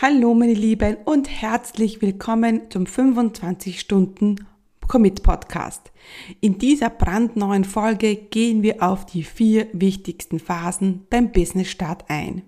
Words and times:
Hallo 0.00 0.32
meine 0.32 0.54
Lieben 0.54 0.96
und 1.06 1.28
herzlich 1.28 2.00
willkommen 2.00 2.70
zum 2.70 2.86
25 2.86 3.80
Stunden 3.80 4.46
Commit 4.86 5.24
Podcast. 5.24 5.90
In 6.40 6.56
dieser 6.56 6.88
brandneuen 6.88 7.64
Folge 7.64 8.14
gehen 8.14 8.62
wir 8.62 8.80
auf 8.80 9.06
die 9.06 9.24
vier 9.24 9.66
wichtigsten 9.72 10.38
Phasen 10.38 11.04
beim 11.10 11.32
Business 11.32 11.68
Start 11.68 12.04
ein. 12.06 12.42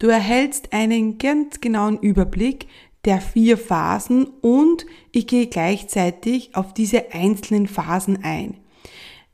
Du 0.00 0.08
erhältst 0.08 0.72
einen 0.72 1.18
ganz 1.18 1.60
genauen 1.60 2.00
Überblick 2.00 2.66
der 3.04 3.20
vier 3.20 3.58
Phasen 3.58 4.26
und 4.40 4.84
ich 5.12 5.28
gehe 5.28 5.46
gleichzeitig 5.46 6.56
auf 6.56 6.74
diese 6.74 7.12
einzelnen 7.12 7.68
Phasen 7.68 8.24
ein. 8.24 8.56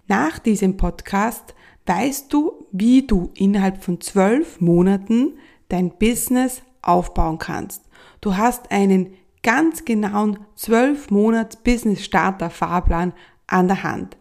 Nach 0.07 0.39
diesem 0.39 0.77
Podcast 0.77 1.55
weißt 1.87 2.31
du, 2.31 2.67
wie 2.73 3.07
du 3.07 3.31
innerhalb 3.35 3.83
von 3.83 4.03
zwölf 4.03 4.61
Monaten 4.61 5.39
dein 5.71 5.97
Business 5.97 6.61
aufbauen 6.89 7.39
kannst. 7.39 7.83
Du 8.21 8.37
hast 8.37 8.71
einen 8.71 9.15
ganz 9.43 9.85
genauen 9.85 10.39
12 10.57 11.11
Monats 11.11 11.57
Business 11.57 12.05
Starter 12.05 12.51
Fahrplan 12.51 13.13
an 13.47 13.69
der 13.69 13.83
Hand. 13.83 14.17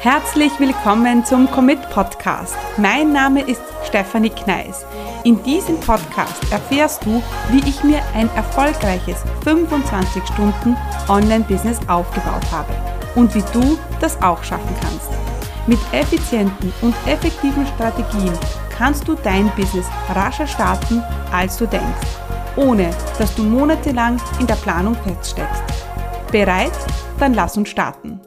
Herzlich 0.00 0.50
willkommen 0.58 1.24
zum 1.24 1.48
Commit 1.50 1.80
Podcast. 1.90 2.56
Mein 2.76 3.12
Name 3.12 3.42
ist 3.42 3.62
Stefanie 3.84 4.30
Kneis. 4.30 4.84
In 5.22 5.40
diesem 5.44 5.78
Podcast 5.78 6.42
erfährst 6.50 7.06
du, 7.06 7.22
wie 7.50 7.60
ich 7.68 7.84
mir 7.84 8.00
ein 8.12 8.28
erfolgreiches 8.34 9.22
25 9.44 10.24
Stunden 10.26 10.76
Online-Business 11.08 11.78
aufgebaut 11.86 12.50
habe 12.50 12.74
und 13.14 13.32
wie 13.36 13.44
du 13.52 13.78
das 14.00 14.20
auch 14.20 14.42
schaffen 14.42 14.74
kannst. 14.80 15.08
Mit 15.68 15.78
effizienten 15.92 16.72
und 16.82 16.96
effektiven 17.06 17.64
Strategien 17.68 18.36
kannst 18.82 19.06
du 19.06 19.14
dein 19.14 19.48
Business 19.54 19.86
rascher 20.08 20.48
starten, 20.48 21.04
als 21.30 21.56
du 21.56 21.66
denkst, 21.66 22.16
ohne 22.56 22.90
dass 23.16 23.32
du 23.36 23.44
monatelang 23.44 24.20
in 24.40 24.46
der 24.48 24.56
Planung 24.56 24.96
feststeckst. 24.96 25.62
Bereit? 26.32 26.72
Dann 27.20 27.32
lass 27.32 27.56
uns 27.56 27.68
starten. 27.68 28.20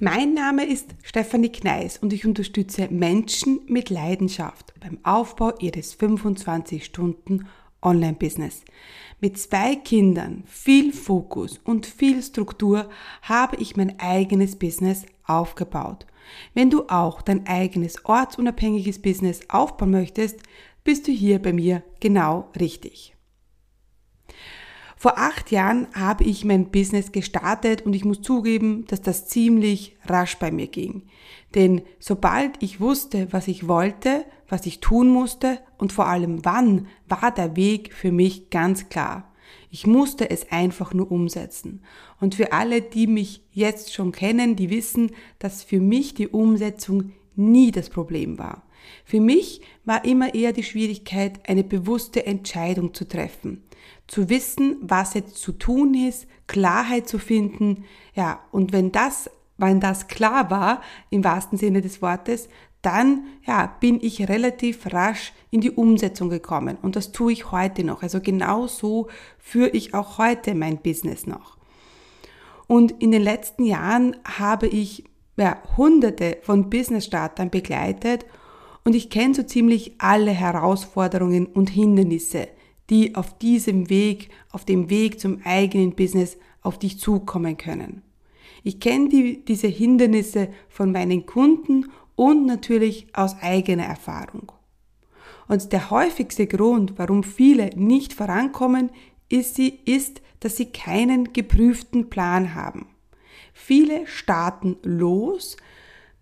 Mein 0.00 0.34
Name 0.34 0.64
ist 0.66 0.96
Stefanie 1.04 1.52
Kneis 1.52 1.98
und 1.98 2.12
ich 2.12 2.26
unterstütze 2.26 2.88
Menschen 2.90 3.60
mit 3.68 3.88
Leidenschaft 3.88 4.74
beim 4.80 4.98
Aufbau 5.04 5.56
ihres 5.60 5.94
25 5.94 6.84
Stunden 6.84 7.46
Online-Business. 7.82 8.64
Mit 9.20 9.38
zwei 9.38 9.76
Kindern, 9.76 10.42
viel 10.48 10.92
Fokus 10.92 11.60
und 11.62 11.86
viel 11.86 12.20
Struktur 12.20 12.90
habe 13.22 13.54
ich 13.58 13.76
mein 13.76 14.00
eigenes 14.00 14.58
Business 14.58 15.06
aufgebaut. 15.24 16.06
Wenn 16.54 16.70
du 16.70 16.88
auch 16.88 17.22
dein 17.22 17.46
eigenes 17.46 18.04
ortsunabhängiges 18.04 19.00
Business 19.00 19.40
aufbauen 19.48 19.90
möchtest, 19.90 20.40
bist 20.84 21.06
du 21.06 21.12
hier 21.12 21.40
bei 21.40 21.52
mir 21.52 21.82
genau 22.00 22.50
richtig. 22.58 23.14
Vor 24.96 25.18
acht 25.18 25.50
Jahren 25.50 25.88
habe 25.94 26.22
ich 26.22 26.44
mein 26.44 26.70
Business 26.70 27.10
gestartet 27.10 27.82
und 27.82 27.92
ich 27.92 28.04
muss 28.04 28.22
zugeben, 28.22 28.84
dass 28.86 29.02
das 29.02 29.26
ziemlich 29.26 29.96
rasch 30.04 30.38
bei 30.38 30.52
mir 30.52 30.68
ging. 30.68 31.08
Denn 31.56 31.82
sobald 31.98 32.62
ich 32.62 32.80
wusste, 32.80 33.26
was 33.32 33.48
ich 33.48 33.66
wollte, 33.66 34.24
was 34.48 34.64
ich 34.64 34.78
tun 34.78 35.08
musste 35.08 35.58
und 35.76 35.92
vor 35.92 36.06
allem 36.06 36.44
wann, 36.44 36.86
war 37.08 37.32
der 37.34 37.56
Weg 37.56 37.92
für 37.92 38.12
mich 38.12 38.50
ganz 38.50 38.90
klar. 38.90 39.31
Ich 39.70 39.86
musste 39.86 40.30
es 40.30 40.50
einfach 40.50 40.94
nur 40.94 41.10
umsetzen. 41.10 41.82
Und 42.20 42.34
für 42.34 42.52
alle, 42.52 42.82
die 42.82 43.06
mich 43.06 43.42
jetzt 43.52 43.94
schon 43.94 44.12
kennen, 44.12 44.56
die 44.56 44.70
wissen, 44.70 45.12
dass 45.38 45.62
für 45.62 45.80
mich 45.80 46.14
die 46.14 46.28
Umsetzung 46.28 47.12
nie 47.34 47.70
das 47.70 47.88
Problem 47.88 48.38
war. 48.38 48.64
Für 49.04 49.20
mich 49.20 49.60
war 49.84 50.04
immer 50.04 50.34
eher 50.34 50.52
die 50.52 50.62
Schwierigkeit, 50.62 51.48
eine 51.48 51.64
bewusste 51.64 52.26
Entscheidung 52.26 52.94
zu 52.94 53.06
treffen. 53.06 53.62
Zu 54.06 54.28
wissen, 54.28 54.76
was 54.80 55.14
jetzt 55.14 55.36
zu 55.36 55.52
tun 55.52 55.94
ist, 55.94 56.26
Klarheit 56.46 57.08
zu 57.08 57.18
finden. 57.18 57.84
Ja, 58.14 58.40
und 58.50 58.72
wenn 58.72 58.92
das, 58.92 59.30
wenn 59.56 59.80
das 59.80 60.08
klar 60.08 60.50
war, 60.50 60.82
im 61.10 61.24
wahrsten 61.24 61.58
Sinne 61.58 61.80
des 61.80 62.02
Wortes, 62.02 62.48
dann 62.82 63.26
ja, 63.46 63.66
bin 63.80 64.00
ich 64.02 64.28
relativ 64.28 64.92
rasch 64.92 65.32
in 65.52 65.60
die 65.60 65.70
Umsetzung 65.70 66.30
gekommen 66.30 66.78
und 66.80 66.96
das 66.96 67.12
tue 67.12 67.32
ich 67.32 67.52
heute 67.52 67.84
noch. 67.84 68.02
Also 68.02 68.20
genau 68.20 68.66
so 68.66 69.08
führe 69.38 69.68
ich 69.68 69.94
auch 69.94 70.18
heute 70.18 70.54
mein 70.54 70.78
Business 70.78 71.26
noch. 71.26 71.58
Und 72.66 72.90
in 73.02 73.12
den 73.12 73.22
letzten 73.22 73.64
Jahren 73.64 74.16
habe 74.24 74.66
ich 74.66 75.04
ja, 75.36 75.62
hunderte 75.76 76.38
von 76.42 76.70
Business-Startern 76.70 77.50
begleitet 77.50 78.24
und 78.84 78.94
ich 78.94 79.10
kenne 79.10 79.34
so 79.34 79.42
ziemlich 79.42 79.92
alle 79.98 80.30
Herausforderungen 80.30 81.44
und 81.44 81.68
Hindernisse, 81.68 82.48
die 82.88 83.14
auf 83.14 83.36
diesem 83.36 83.90
Weg, 83.90 84.30
auf 84.52 84.64
dem 84.64 84.88
Weg 84.88 85.20
zum 85.20 85.42
eigenen 85.44 85.94
Business 85.94 86.38
auf 86.62 86.78
dich 86.78 86.98
zukommen 86.98 87.58
können. 87.58 88.00
Ich 88.64 88.80
kenne 88.80 89.10
die, 89.10 89.44
diese 89.44 89.66
Hindernisse 89.66 90.48
von 90.70 90.92
meinen 90.92 91.26
Kunden 91.26 91.90
und 92.16 92.46
natürlich 92.46 93.08
aus 93.12 93.36
eigener 93.42 93.84
Erfahrung. 93.84 94.50
Und 95.52 95.70
der 95.70 95.90
häufigste 95.90 96.46
Grund, 96.46 96.94
warum 96.96 97.22
viele 97.22 97.76
nicht 97.76 98.14
vorankommen, 98.14 98.88
ist, 99.28 99.56
sie, 99.56 99.80
ist, 99.84 100.22
dass 100.40 100.56
sie 100.56 100.64
keinen 100.64 101.34
geprüften 101.34 102.08
Plan 102.08 102.54
haben. 102.54 102.86
Viele 103.52 104.06
starten 104.06 104.78
los 104.82 105.58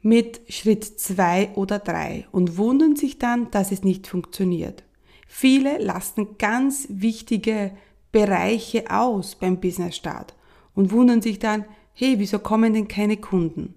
mit 0.02 0.40
Schritt 0.48 0.82
zwei 0.82 1.50
oder 1.54 1.78
drei 1.78 2.26
und 2.32 2.56
wundern 2.58 2.96
sich 2.96 3.20
dann, 3.20 3.52
dass 3.52 3.70
es 3.70 3.84
nicht 3.84 4.08
funktioniert. 4.08 4.82
Viele 5.28 5.78
lassen 5.78 6.36
ganz 6.36 6.88
wichtige 6.88 7.70
Bereiche 8.10 8.90
aus 8.90 9.36
beim 9.36 9.60
Business 9.60 9.94
Start 9.94 10.34
und 10.74 10.90
wundern 10.90 11.22
sich 11.22 11.38
dann, 11.38 11.66
hey, 11.92 12.18
wieso 12.18 12.40
kommen 12.40 12.74
denn 12.74 12.88
keine 12.88 13.16
Kunden? 13.16 13.76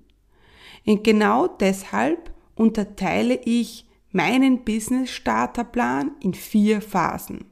Und 0.83 1.03
genau 1.03 1.45
deshalb 1.45 2.31
unterteile 2.55 3.39
ich 3.45 3.85
meinen 4.13 4.63
Business 4.63 5.09
Starterplan 5.11 6.11
in 6.21 6.33
vier 6.33 6.81
Phasen. 6.81 7.45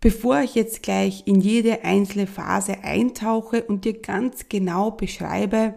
Bevor 0.00 0.40
ich 0.40 0.54
jetzt 0.54 0.82
gleich 0.82 1.24
in 1.26 1.40
jede 1.40 1.84
einzelne 1.84 2.26
Phase 2.26 2.82
eintauche 2.82 3.64
und 3.64 3.84
dir 3.84 4.00
ganz 4.00 4.48
genau 4.48 4.90
beschreibe, 4.90 5.74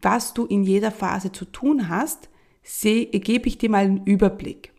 was 0.00 0.34
du 0.34 0.44
in 0.46 0.64
jeder 0.64 0.90
Phase 0.90 1.32
zu 1.32 1.44
tun 1.44 1.88
hast, 1.88 2.28
gebe 2.82 3.48
ich 3.48 3.58
dir 3.58 3.70
mal 3.70 3.84
einen 3.84 4.04
Überblick. 4.04 4.72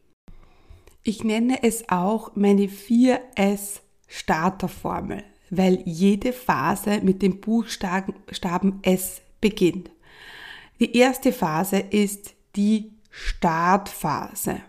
Ich 1.04 1.24
nenne 1.24 1.64
es 1.64 1.90
auch 1.90 2.36
meine 2.36 2.68
4S 2.68 3.80
Starterformel, 4.08 5.24
weil 5.50 5.82
jede 5.86 6.32
Phase 6.32 7.02
mit 7.02 7.22
dem 7.22 7.42
Buchstaben 7.42 8.80
S 8.84 9.22
beginnt. 9.42 9.90
Die 10.80 10.96
erste 10.96 11.34
Phase 11.34 11.80
ist 11.80 12.36
die 12.56 12.92
Startphase. 13.20 14.62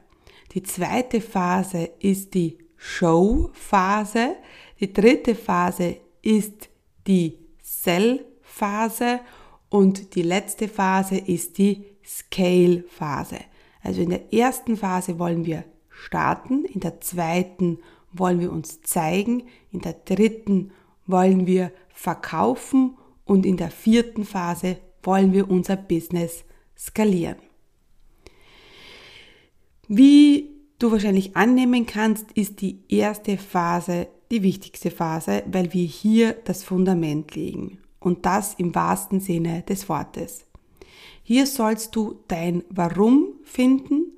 Die 0.52 0.62
zweite 0.64 1.20
Phase 1.20 1.88
ist 2.00 2.34
die 2.34 2.58
Show-Phase. 2.76 4.36
Die 4.80 4.92
dritte 4.92 5.36
Phase 5.36 5.98
ist 6.20 6.68
die 7.06 7.38
Sell-Phase 7.62 9.20
und 9.68 10.16
die 10.16 10.22
letzte 10.22 10.66
Phase 10.66 11.16
ist 11.16 11.58
die 11.58 11.84
Scale-Phase. 12.04 13.38
Also 13.82 14.02
in 14.02 14.10
der 14.10 14.34
ersten 14.34 14.76
Phase 14.76 15.20
wollen 15.20 15.46
wir 15.46 15.64
starten, 15.88 16.64
in 16.64 16.80
der 16.80 17.00
zweiten 17.00 17.78
wollen 18.12 18.40
wir 18.40 18.50
uns 18.50 18.82
zeigen, 18.82 19.44
in 19.70 19.80
der 19.80 19.92
dritten 19.92 20.72
wollen 21.06 21.46
wir 21.46 21.70
verkaufen 21.90 22.98
und 23.24 23.46
in 23.46 23.56
der 23.56 23.70
vierten 23.70 24.24
Phase 24.24 24.78
wollen 25.04 25.32
wir 25.32 25.48
unser 25.48 25.76
Business 25.76 26.44
skalieren. 26.76 27.49
Wie 29.92 30.50
du 30.78 30.92
wahrscheinlich 30.92 31.36
annehmen 31.36 31.84
kannst, 31.84 32.30
ist 32.32 32.60
die 32.60 32.78
erste 32.88 33.36
Phase 33.36 34.06
die 34.30 34.44
wichtigste 34.44 34.92
Phase, 34.92 35.42
weil 35.50 35.72
wir 35.72 35.84
hier 35.84 36.34
das 36.44 36.62
Fundament 36.62 37.34
legen. 37.34 37.78
Und 37.98 38.24
das 38.24 38.54
im 38.54 38.72
wahrsten 38.72 39.18
Sinne 39.18 39.62
des 39.62 39.88
Wortes. 39.88 40.46
Hier 41.24 41.44
sollst 41.44 41.96
du 41.96 42.20
dein 42.28 42.62
Warum 42.70 43.34
finden. 43.42 44.12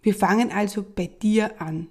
Wir 0.00 0.14
fangen 0.14 0.50
also 0.52 0.82
bei 0.82 1.06
dir 1.06 1.60
an. 1.60 1.88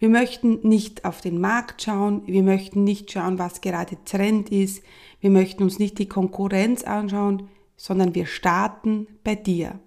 Wir 0.00 0.08
möchten 0.08 0.66
nicht 0.66 1.04
auf 1.04 1.20
den 1.20 1.40
Markt 1.40 1.82
schauen, 1.82 2.22
wir 2.26 2.42
möchten 2.42 2.82
nicht 2.82 3.12
schauen, 3.12 3.38
was 3.38 3.60
gerade 3.60 3.96
Trend 4.04 4.50
ist, 4.50 4.82
wir 5.20 5.30
möchten 5.30 5.62
uns 5.62 5.78
nicht 5.78 6.00
die 6.00 6.08
Konkurrenz 6.08 6.82
anschauen, 6.82 7.48
sondern 7.76 8.16
wir 8.16 8.26
starten 8.26 9.06
bei 9.22 9.36
dir. 9.36 9.78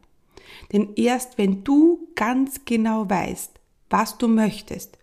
Denn 0.72 0.94
erst 0.96 1.38
wenn 1.38 1.64
du 1.64 2.08
ganz 2.16 2.66
genau 2.66 3.10
weißt, 3.10 3.60
was 3.90 4.18
du 4.18 4.28
möchtest 4.28 4.98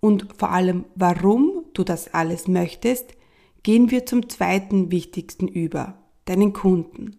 und 0.00 0.26
vor 0.36 0.50
allem 0.50 0.84
warum 0.94 1.64
du 1.74 1.84
das 1.84 2.12
alles 2.12 2.48
möchtest, 2.48 3.14
gehen 3.62 3.90
wir 3.90 4.06
zum 4.06 4.28
zweiten 4.28 4.90
wichtigsten 4.90 5.48
über, 5.48 5.98
deinen 6.24 6.52
Kunden. 6.52 7.18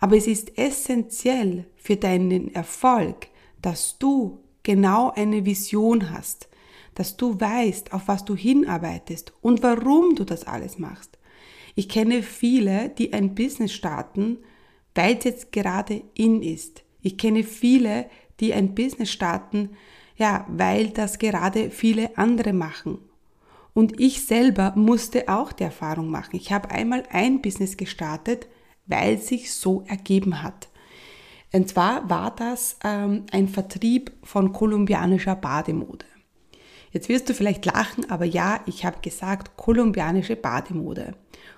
Aber 0.00 0.16
es 0.16 0.26
ist 0.26 0.58
essentiell 0.58 1.66
für 1.76 1.96
deinen 1.96 2.54
Erfolg, 2.54 3.28
dass 3.62 3.98
du 3.98 4.40
genau 4.62 5.10
eine 5.10 5.46
Vision 5.46 6.10
hast, 6.10 6.48
dass 6.94 7.16
du 7.16 7.40
weißt, 7.40 7.92
auf 7.92 8.08
was 8.08 8.24
du 8.24 8.36
hinarbeitest 8.36 9.32
und 9.40 9.62
warum 9.62 10.14
du 10.14 10.24
das 10.24 10.46
alles 10.46 10.78
machst. 10.78 11.18
Ich 11.74 11.88
kenne 11.88 12.22
viele, 12.22 12.90
die 12.90 13.12
ein 13.12 13.34
Business 13.34 13.72
starten, 13.72 14.38
weil 14.94 15.16
es 15.16 15.24
jetzt 15.24 15.52
gerade 15.52 16.02
in 16.14 16.42
ist. 16.42 16.83
Ich 17.04 17.18
kenne 17.18 17.44
viele, 17.44 18.06
die 18.40 18.52
ein 18.54 18.74
Business 18.74 19.12
starten, 19.12 19.70
ja, 20.16 20.46
weil 20.48 20.88
das 20.88 21.18
gerade 21.18 21.70
viele 21.70 22.16
andere 22.16 22.52
machen. 22.52 22.98
Und 23.74 24.00
ich 24.00 24.24
selber 24.24 24.72
musste 24.74 25.28
auch 25.28 25.52
die 25.52 25.64
Erfahrung 25.64 26.08
machen. 26.08 26.36
Ich 26.36 26.52
habe 26.52 26.70
einmal 26.70 27.02
ein 27.10 27.42
Business 27.42 27.76
gestartet, 27.76 28.46
weil 28.86 29.18
sich 29.18 29.52
so 29.52 29.84
ergeben 29.86 30.42
hat. 30.42 30.68
Und 31.52 31.68
zwar 31.68 32.08
war 32.08 32.34
das 32.34 32.78
ähm, 32.82 33.24
ein 33.32 33.48
Vertrieb 33.48 34.12
von 34.22 34.52
kolumbianischer 34.52 35.36
Bademode. 35.36 36.06
Jetzt 36.90 37.08
wirst 37.08 37.28
du 37.28 37.34
vielleicht 37.34 37.66
lachen, 37.66 38.08
aber 38.10 38.24
ja, 38.24 38.60
ich 38.66 38.86
habe 38.86 39.00
gesagt 39.02 39.56
kolumbianische 39.56 40.36
Bademode. 40.36 41.14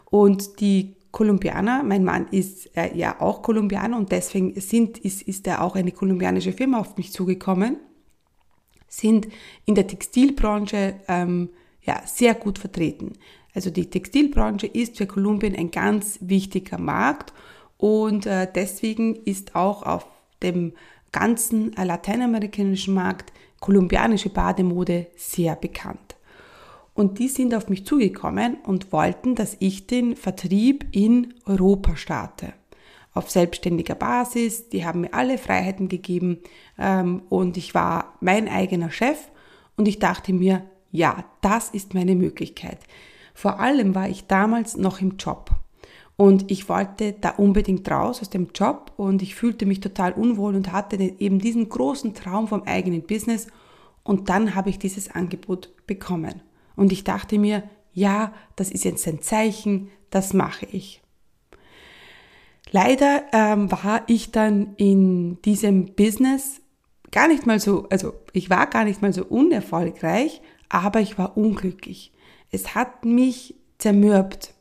Und 0.07 0.61
die 0.61 0.96
Kolumbianer, 1.17 1.83
mein 1.83 2.05
Mann 2.05 2.29
ist 2.31 2.77
äh, 2.77 2.95
ja 2.95 3.23
auch 3.23 3.41
Kolumbianer 3.41 3.97
und 3.97 4.13
deswegen 4.13 4.61
sind, 4.61 4.99
ist, 4.99 5.23
ist 5.23 5.47
er 5.47 5.63
auch 5.63 5.75
eine 5.75 5.91
kolumbianische 5.91 6.53
Firma 6.53 6.79
auf 6.79 6.99
mich 6.99 7.11
zugekommen, 7.11 7.79
sind 8.87 9.27
in 9.65 9.75
der 9.75 9.87
Textilbranche 9.87 11.01
ähm, 11.09 11.49
ja, 11.81 12.03
sehr 12.05 12.35
gut 12.35 12.59
vertreten. 12.59 13.15
Also 13.55 13.71
die 13.71 13.89
Textilbranche 13.89 14.67
ist 14.67 14.99
für 14.99 15.07
Kolumbien 15.07 15.57
ein 15.57 15.71
ganz 15.71 16.19
wichtiger 16.21 16.77
Markt 16.77 17.33
und 17.79 18.27
äh, 18.27 18.47
deswegen 18.55 19.15
ist 19.15 19.55
auch 19.55 19.85
auf 19.85 20.07
dem 20.43 20.75
ganzen 21.13 21.73
lateinamerikanischen 21.73 22.93
Markt 22.93 23.33
kolumbianische 23.61 24.29
Bademode 24.29 25.07
sehr 25.17 25.57
bekannt. 25.57 26.16
Und 26.97 27.19
die 27.19 27.29
sind 27.29 27.55
auf 27.55 27.69
mich 27.69 27.85
zugekommen 27.85 28.57
und 28.65 28.91
wollten, 28.91 29.35
dass 29.35 29.59
ich 29.61 29.87
den 29.87 30.17
Vertrieb 30.17 30.87
in 30.93 31.35
Europa 31.45 31.95
starte. 31.95 32.55
Auf 33.13 33.31
selbstständiger 33.31 33.95
Basis. 33.95 34.71
Die 34.71 34.87
haben 34.87 35.03
mir 35.03 35.13
alle 35.13 35.37
Freiheiten 35.37 35.89
gegeben 35.89 36.39
ähm, 36.79 37.23
und 37.29 37.59
ich 37.59 37.75
war 37.75 38.17
mein 38.21 38.49
eigener 38.49 38.91
Chef 38.91 39.19
und 39.77 39.87
ich 39.87 39.99
dachte 39.99 40.33
mir, 40.33 40.65
ja, 40.91 41.25
das 41.43 41.69
ist 41.69 41.93
meine 41.93 42.15
Möglichkeit. 42.15 42.79
Vor 43.35 43.61
allem 43.61 43.95
war 43.95 44.09
ich 44.09 44.27
damals 44.27 44.79
noch 44.79 45.03
im 45.03 45.19
Job. 45.19 45.51
Und 46.17 46.51
ich 46.51 46.71
wollte 46.71 47.13
da 47.13 47.31
unbedingt 47.31 47.91
raus 47.91 48.23
aus 48.23 48.31
dem 48.31 48.49
Job 48.55 48.93
und 48.97 49.21
ich 49.21 49.35
fühlte 49.35 49.67
mich 49.67 49.81
total 49.81 50.15
unwohl 50.15 50.55
und 50.55 50.73
hatte 50.73 50.97
eben 50.97 51.41
diesen 51.41 51.69
großen 51.69 52.15
Traum 52.15 52.49
vom 52.49 52.63
eigenen 52.63 53.03
Business. 53.03 53.49
Und 54.03 54.31
dann 54.31 54.55
habe 54.55 54.71
ich 54.71 54.79
dieses 54.79 55.11
Angebot 55.11 55.69
bekommen. 55.87 56.41
Und 56.77 56.93
ich 56.93 57.05
dachte 57.05 57.39
mir, 57.39 57.63
ja, 57.93 58.33
das 58.55 58.71
ist 58.71 58.85
jetzt 58.85 59.09
ein 59.09 59.23
Zeichen, 59.23 59.91
das 60.11 60.35
mache 60.35 60.67
ich. 60.67 61.03
Leider 62.71 63.23
ähm, 63.33 63.71
war 63.73 64.03
ich 64.07 64.33
dann 64.33 64.75
in 64.77 65.41
diesem 65.43 65.95
Business 65.95 66.61
gar 67.11 67.29
nicht 67.29 67.47
mal 67.47 67.59
so, 67.59 67.89
also 67.91 68.13
ich 68.33 68.51
war 68.51 68.67
gar 68.67 68.85
nicht 68.85 69.01
mal 69.03 69.13
so 69.13 69.25
unerfolgreich, 69.25 70.43
aber 70.69 71.01
ich 71.01 71.17
war 71.19 71.37
unglücklich. 71.37 72.13
Es 72.51 72.75
hat 72.75 73.05
mich 73.05 73.55
zermürbt. 73.79 74.53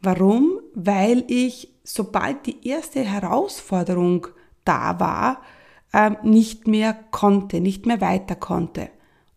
Warum? 0.00 0.60
Weil 0.74 1.24
ich, 1.28 1.72
sobald 1.84 2.46
die 2.46 2.68
erste 2.68 3.00
Herausforderung 3.00 4.28
da 4.64 5.00
war, 5.00 5.42
ähm, 5.92 6.16
nicht 6.22 6.66
mehr 6.66 6.94
konnte, 7.10 7.60
nicht 7.60 7.86
mehr 7.86 8.00
weiter 8.00 8.36
konnte. 8.36 8.90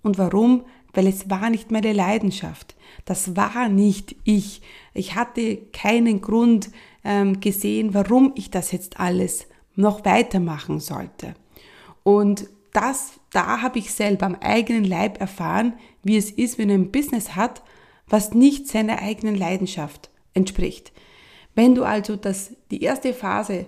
Und 0.03 0.17
warum? 0.17 0.65
Weil 0.95 1.07
es 1.07 1.30
war 1.30 1.50
nicht 1.50 1.71
meine 1.71 1.94
Leidenschaft. 1.94 2.75
Das 3.06 3.36
war 3.36 3.69
nicht 3.69 4.15
ich. 4.24 4.62
Ich 4.94 5.15
hatte 5.15 5.57
keinen 5.74 6.21
Grund 6.21 6.69
ähm, 7.03 7.39
gesehen, 7.39 7.94
warum 7.94 8.33
ich 8.36 8.50
das 8.50 8.71
jetzt 8.71 9.00
alles 9.00 9.47
noch 9.75 10.06
weitermachen 10.06 10.80
sollte. 10.80 11.36
Und 12.03 12.47
das, 12.74 13.13
da 13.31 13.62
habe 13.62 13.80
ich 13.80 13.94
selber 13.94 14.25
am 14.25 14.36
eigenen 14.36 14.83
Leib 14.83 15.21
erfahren, 15.21 15.74
wie 16.03 16.18
es 16.18 16.31
ist, 16.31 16.57
wenn 16.57 16.69
er 16.69 16.75
ein 16.75 16.92
Business 16.92 17.36
hat, 17.36 17.62
was 18.07 18.33
nicht 18.33 18.68
seiner 18.68 19.00
eigenen 19.00 19.36
Leidenschaft 19.36 20.09
entspricht. 20.33 20.91
Wenn 21.56 21.74
du 21.74 21.83
also 21.83 22.15
das, 22.15 22.53
die 22.71 22.81
erste 22.81 23.13
Phase 23.13 23.68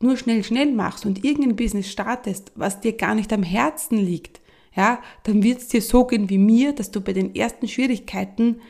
nur 0.00 0.16
schnell, 0.16 0.44
schnell 0.44 0.70
machst 0.72 1.06
und 1.06 1.24
irgendein 1.24 1.56
Business 1.56 1.90
startest, 1.90 2.52
was 2.54 2.80
dir 2.80 2.92
gar 2.92 3.14
nicht 3.14 3.32
am 3.32 3.42
Herzen 3.42 3.96
liegt, 3.96 4.41
ja, 4.74 5.00
dann 5.24 5.42
wird 5.42 5.58
es 5.58 5.68
dir 5.68 5.82
so 5.82 6.06
gehen 6.06 6.30
wie 6.30 6.38
mir, 6.38 6.72
dass 6.72 6.90
du 6.90 7.00
bei 7.00 7.12
den 7.12 7.34
ersten 7.34 7.68
Schwierigkeiten 7.68 8.60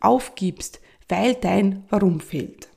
aufgibst, 0.00 0.80
weil 1.08 1.34
dein 1.34 1.84
Warum 1.90 2.20
fehlt. 2.20 2.68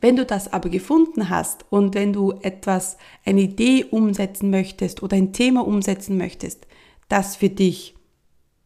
Wenn 0.00 0.16
du 0.16 0.26
das 0.26 0.52
aber 0.52 0.68
gefunden 0.68 1.28
hast 1.30 1.64
und 1.70 1.94
wenn 1.94 2.12
du 2.12 2.32
etwas, 2.42 2.96
eine 3.24 3.42
Idee 3.42 3.84
umsetzen 3.84 4.50
möchtest 4.50 5.02
oder 5.02 5.16
ein 5.16 5.32
Thema 5.32 5.64
umsetzen 5.64 6.16
möchtest, 6.18 6.66
das 7.08 7.36
für 7.36 7.48
dich, 7.48 7.94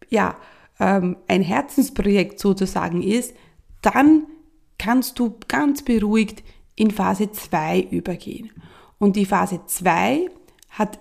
ja, 0.09 0.37
ähm, 0.81 1.17
ein 1.29 1.43
Herzensprojekt 1.43 2.39
sozusagen 2.39 3.03
ist, 3.03 3.35
dann 3.83 4.27
kannst 4.79 5.19
du 5.19 5.37
ganz 5.47 5.83
beruhigt 5.83 6.43
in 6.75 6.91
Phase 6.91 7.31
2 7.31 7.81
übergehen. 7.91 8.51
Und 8.99 9.17
die 9.17 9.27
Phase 9.27 9.61
2 9.67 10.31
hat, 10.71 10.99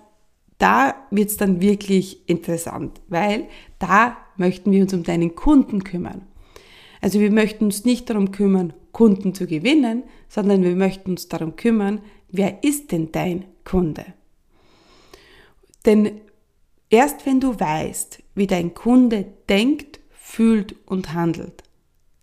da 0.58 0.94
wird 1.10 1.30
es 1.30 1.36
dann 1.36 1.60
wirklich 1.60 2.28
interessant, 2.28 3.00
weil 3.08 3.48
da 3.78 4.16
möchten 4.36 4.72
wir 4.72 4.82
uns 4.82 4.94
um 4.94 5.02
deinen 5.02 5.34
Kunden 5.34 5.84
kümmern. 5.84 6.22
Also 7.00 7.20
wir 7.20 7.30
möchten 7.30 7.64
uns 7.64 7.84
nicht 7.84 8.08
darum 8.08 8.32
kümmern, 8.32 8.72
Kunden 8.92 9.34
zu 9.34 9.46
gewinnen, 9.46 10.04
sondern 10.28 10.62
wir 10.62 10.74
möchten 10.74 11.10
uns 11.10 11.28
darum 11.28 11.56
kümmern, 11.56 12.00
wer 12.28 12.64
ist 12.64 12.92
denn 12.92 13.12
dein 13.12 13.44
Kunde? 13.64 14.06
Denn 15.84 16.20
erst 16.90 17.26
wenn 17.26 17.40
du 17.40 17.58
weißt, 17.60 18.22
wie 18.34 18.46
dein 18.46 18.74
Kunde 18.74 19.26
denkt, 19.48 20.00
fühlt 20.10 20.74
und 20.86 21.12
handelt, 21.12 21.62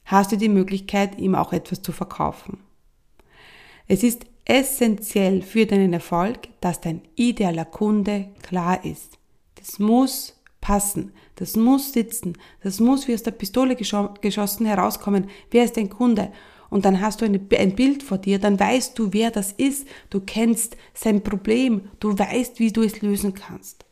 hast 0.05 0.31
du 0.31 0.37
die 0.37 0.49
Möglichkeit, 0.49 1.17
ihm 1.19 1.35
auch 1.35 1.53
etwas 1.53 1.81
zu 1.81 1.91
verkaufen. 1.91 2.59
Es 3.87 4.03
ist 4.03 4.25
essentiell 4.45 5.41
für 5.41 5.65
deinen 5.65 5.93
Erfolg, 5.93 6.39
dass 6.61 6.81
dein 6.81 7.01
idealer 7.15 7.65
Kunde 7.65 8.29
klar 8.41 8.83
ist. 8.83 9.17
Das 9.55 9.79
muss 9.79 10.39
passen, 10.61 11.11
das 11.35 11.55
muss 11.55 11.93
sitzen, 11.93 12.37
das 12.61 12.79
muss 12.79 13.07
wie 13.07 13.13
aus 13.13 13.23
der 13.23 13.31
Pistole 13.31 13.75
geschossen 13.75 14.65
herauskommen. 14.65 15.29
Wer 15.51 15.65
ist 15.65 15.77
dein 15.77 15.89
Kunde? 15.89 16.31
Und 16.69 16.85
dann 16.85 17.01
hast 17.01 17.21
du 17.21 17.25
eine, 17.25 17.39
ein 17.57 17.75
Bild 17.75 18.01
vor 18.01 18.17
dir, 18.17 18.39
dann 18.39 18.59
weißt 18.59 18.97
du, 18.97 19.13
wer 19.13 19.29
das 19.29 19.51
ist, 19.51 19.87
du 20.09 20.21
kennst 20.21 20.75
sein 20.93 21.21
Problem, 21.21 21.89
du 21.99 22.17
weißt, 22.17 22.59
wie 22.59 22.71
du 22.71 22.81
es 22.81 23.01
lösen 23.01 23.33
kannst. 23.33 23.85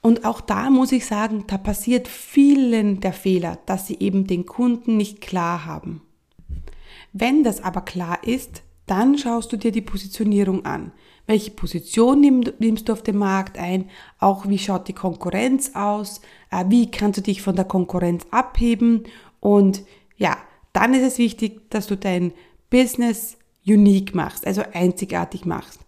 Und 0.00 0.24
auch 0.24 0.40
da 0.40 0.70
muss 0.70 0.92
ich 0.92 1.04
sagen, 1.04 1.44
da 1.46 1.58
passiert 1.58 2.08
vielen 2.08 3.00
der 3.00 3.12
Fehler, 3.12 3.58
dass 3.66 3.86
sie 3.86 3.98
eben 3.98 4.26
den 4.26 4.46
Kunden 4.46 4.96
nicht 4.96 5.20
klar 5.20 5.66
haben. 5.66 6.00
Wenn 7.12 7.44
das 7.44 7.62
aber 7.62 7.82
klar 7.82 8.24
ist, 8.24 8.62
dann 8.90 9.16
schaust 9.16 9.52
du 9.52 9.56
dir 9.56 9.72
die 9.72 9.80
Positionierung 9.80 10.64
an. 10.64 10.92
Welche 11.26 11.52
Position 11.52 12.20
nimmst 12.58 12.88
du 12.88 12.92
auf 12.92 13.02
dem 13.02 13.18
Markt 13.18 13.56
ein? 13.56 13.88
Auch 14.18 14.48
wie 14.48 14.58
schaut 14.58 14.88
die 14.88 14.94
Konkurrenz 14.94 15.72
aus? 15.74 16.20
Äh, 16.50 16.64
wie 16.68 16.90
kannst 16.90 17.18
du 17.18 17.22
dich 17.22 17.40
von 17.40 17.54
der 17.54 17.66
Konkurrenz 17.66 18.26
abheben? 18.30 19.04
Und 19.38 19.84
ja, 20.16 20.36
dann 20.72 20.92
ist 20.94 21.02
es 21.02 21.18
wichtig, 21.18 21.70
dass 21.70 21.86
du 21.86 21.96
dein 21.96 22.32
Business 22.68 23.36
unique 23.66 24.14
machst, 24.14 24.46
also 24.46 24.62
einzigartig 24.72 25.44
machst. 25.44 25.80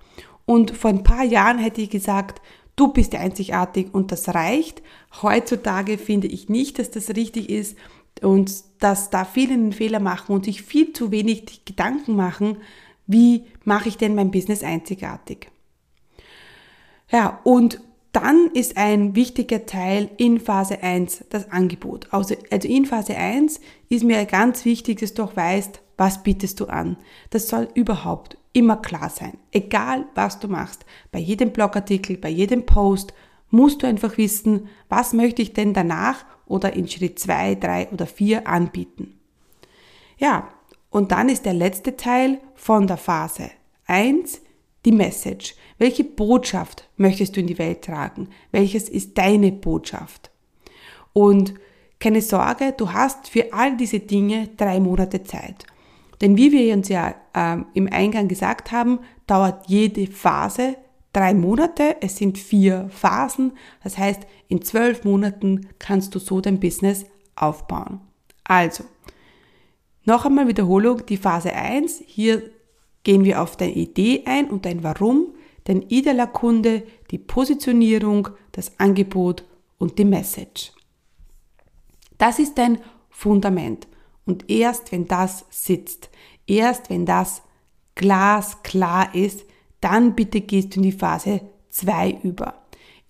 Und 0.46 0.70
vor 0.70 0.90
ein 0.90 1.02
paar 1.02 1.24
Jahren 1.24 1.58
hätte 1.58 1.80
ich 1.80 1.90
gesagt, 1.90 2.40
Du 2.74 2.88
bist 2.88 3.14
einzigartig 3.14 3.88
und 3.92 4.12
das 4.12 4.28
reicht. 4.30 4.82
Heutzutage 5.20 5.98
finde 5.98 6.26
ich 6.26 6.48
nicht, 6.48 6.78
dass 6.78 6.90
das 6.90 7.10
richtig 7.10 7.50
ist 7.50 7.76
und 8.22 8.50
dass 8.78 9.10
da 9.10 9.24
viele 9.24 9.54
einen 9.54 9.72
Fehler 9.72 10.00
machen 10.00 10.34
und 10.34 10.46
sich 10.46 10.62
viel 10.62 10.92
zu 10.92 11.10
wenig 11.10 11.64
Gedanken 11.64 12.16
machen, 12.16 12.56
wie 13.06 13.44
mache 13.64 13.88
ich 13.88 13.96
denn 13.96 14.14
mein 14.14 14.30
Business 14.30 14.62
einzigartig. 14.62 15.50
Ja, 17.10 17.40
und 17.44 17.80
dann 18.12 18.50
ist 18.52 18.76
ein 18.76 19.14
wichtiger 19.16 19.64
Teil 19.64 20.10
in 20.18 20.38
Phase 20.38 20.82
1 20.82 21.24
das 21.30 21.50
Angebot. 21.50 22.08
Also, 22.10 22.34
also 22.50 22.68
in 22.68 22.84
Phase 22.84 23.16
1 23.16 23.60
ist 23.88 24.04
mir 24.04 24.24
ganz 24.26 24.64
wichtig, 24.64 25.00
dass 25.00 25.14
du 25.14 25.22
auch 25.22 25.36
weißt, 25.36 25.80
was 25.96 26.22
bietest 26.22 26.60
du 26.60 26.66
an. 26.66 26.96
Das 27.30 27.48
soll 27.48 27.68
überhaupt 27.74 28.36
immer 28.52 28.76
klar 28.76 29.08
sein. 29.08 29.38
Egal 29.50 30.06
was 30.14 30.40
du 30.40 30.48
machst, 30.48 30.84
bei 31.10 31.18
jedem 31.18 31.52
Blogartikel, 31.52 32.18
bei 32.18 32.28
jedem 32.28 32.66
Post, 32.66 33.14
musst 33.50 33.82
du 33.82 33.86
einfach 33.86 34.18
wissen, 34.18 34.68
was 34.88 35.12
möchte 35.12 35.42
ich 35.42 35.52
denn 35.52 35.74
danach 35.74 36.24
oder 36.46 36.74
in 36.74 36.88
Schritt 36.88 37.18
2, 37.18 37.54
3 37.54 37.90
oder 37.92 38.06
4 38.06 38.46
anbieten. 38.46 39.18
Ja, 40.18 40.48
Und 40.92 41.10
dann 41.10 41.30
ist 41.30 41.46
der 41.46 41.54
letzte 41.54 41.96
Teil 41.96 42.38
von 42.54 42.86
der 42.86 42.98
Phase 42.98 43.50
1 43.86 44.42
die 44.84 44.92
Message. 44.92 45.54
Welche 45.78 46.04
Botschaft 46.04 46.88
möchtest 46.96 47.34
du 47.34 47.40
in 47.40 47.46
die 47.46 47.58
Welt 47.58 47.82
tragen? 47.82 48.28
Welches 48.52 48.90
ist 48.90 49.16
deine 49.16 49.50
Botschaft? 49.52 50.30
Und 51.14 51.54
keine 51.98 52.20
Sorge, 52.20 52.74
du 52.76 52.92
hast 52.92 53.28
für 53.28 53.52
all 53.54 53.76
diese 53.76 54.00
Dinge 54.00 54.50
drei 54.56 54.80
Monate 54.80 55.22
Zeit. 55.22 55.64
Denn 56.20 56.36
wie 56.36 56.52
wir 56.52 56.74
uns 56.74 56.88
ja 56.88 57.14
ähm, 57.34 57.66
im 57.72 57.88
Eingang 57.90 58.28
gesagt 58.28 58.70
haben, 58.70 59.00
dauert 59.26 59.68
jede 59.68 60.06
Phase 60.06 60.76
drei 61.14 61.32
Monate. 61.32 61.96
Es 62.02 62.16
sind 62.18 62.36
vier 62.36 62.90
Phasen. 62.90 63.52
Das 63.82 63.96
heißt, 63.96 64.22
in 64.48 64.60
zwölf 64.60 65.04
Monaten 65.04 65.68
kannst 65.78 66.14
du 66.14 66.18
so 66.18 66.42
dein 66.42 66.60
Business 66.60 67.06
aufbauen. 67.34 68.00
Also, 68.44 68.84
noch 70.04 70.26
einmal 70.26 70.48
Wiederholung, 70.48 71.06
die 71.06 71.16
Phase 71.16 71.52
1. 71.52 72.02
Hier 72.06 72.42
gehen 73.04 73.24
wir 73.24 73.42
auf 73.42 73.56
deine 73.56 73.74
Idee 73.74 74.22
ein 74.26 74.50
und 74.50 74.66
dein 74.66 74.82
Warum, 74.82 75.34
dein 75.64 75.82
idealer 75.82 76.26
Kunde, 76.26 76.82
die 77.10 77.18
Positionierung, 77.18 78.28
das 78.52 78.78
Angebot 78.78 79.44
und 79.78 79.98
die 79.98 80.04
Message. 80.04 80.72
Das 82.18 82.38
ist 82.38 82.58
dein 82.58 82.78
Fundament. 83.10 83.88
Und 84.24 84.48
erst 84.50 84.92
wenn 84.92 85.08
das 85.08 85.44
sitzt, 85.50 86.10
erst 86.46 86.90
wenn 86.90 87.06
das 87.06 87.42
glasklar 87.94 89.14
ist, 89.14 89.44
dann 89.80 90.14
bitte 90.14 90.40
gehst 90.40 90.74
du 90.74 90.80
in 90.80 90.84
die 90.84 90.92
Phase 90.92 91.40
2 91.70 92.20
über. 92.22 92.54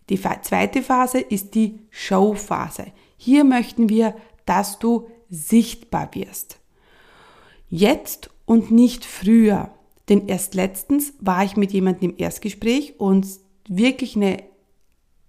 Die 0.09 0.21
zweite 0.21 0.83
Phase 0.83 1.21
ist 1.21 1.55
die 1.55 1.81
Show-Phase. 1.91 2.87
Hier 3.17 3.45
möchten 3.45 3.89
wir, 3.89 4.17
dass 4.47 4.79
du 4.79 5.09
sichtbar 5.29 6.09
wirst. 6.15 6.62
Jetzt 7.75 8.29
und 8.45 8.71
nicht 8.71 9.07
früher. 9.07 9.71
Denn 10.11 10.29
erst 10.29 10.55
letztens 10.55 11.15
war 11.21 11.43
ich 11.43 11.57
mit 11.57 11.73
jemandem 11.73 12.11
im 12.11 12.17
Erstgespräch 12.19 13.01
und 13.01 13.27
wirklich 13.67 14.15
eine, 14.15 14.43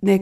eine 0.02 0.20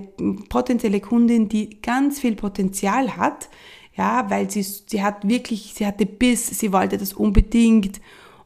potenzielle 0.48 1.00
Kundin, 1.00 1.50
die 1.50 1.82
ganz 1.82 2.20
viel 2.20 2.36
Potenzial 2.36 3.18
hat, 3.18 3.50
ja, 3.96 4.30
weil 4.30 4.52
sie, 4.52 4.62
sie 4.62 5.02
hat 5.02 5.28
wirklich, 5.28 5.74
sie 5.74 5.88
hatte 5.88 6.06
Biss, 6.06 6.46
sie 6.46 6.72
wollte 6.72 7.00
das 7.00 7.14
unbedingt. 7.14 8.00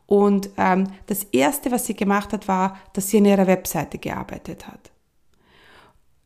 Und 0.05 0.51
ähm, 0.55 0.88
das 1.08 1.25
Erste, 1.25 1.70
was 1.70 1.86
sie 1.86 1.96
gemacht 1.96 2.32
hat, 2.32 2.48
war, 2.48 2.79
dass 2.94 3.10
sie 3.10 3.17
an 3.17 3.25
ihrer 3.25 3.46
Webseite 3.46 3.98
gearbeitet 3.98 4.67
hat. 4.67 4.89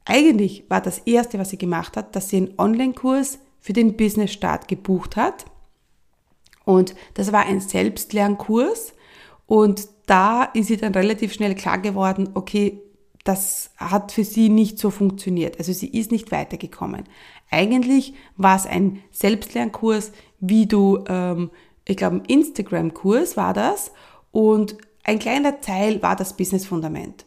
Eigentlich 0.06 0.66
war 0.70 0.82
das 0.82 1.00
Erste, 1.00 1.40
was 1.40 1.50
sie 1.50 1.58
gemacht 1.58 1.98
hat, 1.98 2.16
dass 2.16 2.30
sie 2.30 2.38
einen 2.38 2.54
Online-Kurs 2.60 3.40
für 3.60 3.74
den 3.74 3.98
Business-Start 3.98 4.68
gebucht 4.68 5.16
hat. 5.16 5.46
Und 6.70 6.94
das 7.16 7.32
war 7.32 7.48
ein 7.48 7.62
Selbstlernkurs, 7.62 8.94
und 9.50 9.88
da 10.06 10.44
ist 10.44 10.68
sie 10.68 10.78
dann 10.78 10.94
relativ 10.94 11.34
schnell 11.34 11.56
klar 11.56 11.80
geworden, 11.80 12.30
okay, 12.36 12.84
das 13.24 13.72
hat 13.78 14.12
für 14.12 14.24
sie 14.24 14.50
nicht 14.50 14.78
so 14.78 14.92
funktioniert. 14.92 15.58
Also 15.58 15.74
sie 15.74 15.88
ist 15.88 16.12
nicht 16.12 16.32
weitergekommen. 16.32 17.06
Eigentlich 17.50 18.14
war 18.38 18.56
es 18.56 18.68
ein 18.68 19.02
Selbstlernkurs, 19.10 20.12
wie 20.40 20.68
du, 20.68 21.04
ähm, 21.08 21.50
ich 21.86 21.98
glaube, 21.98 22.18
ein 22.18 22.26
Instagram-Kurs 22.26 23.38
war 23.38 23.56
das. 23.56 23.92
Und 24.30 24.78
ein 25.04 25.18
kleiner 25.18 25.62
Teil 25.62 26.04
war 26.04 26.16
das 26.16 26.38
Business-Fundament. 26.38 27.26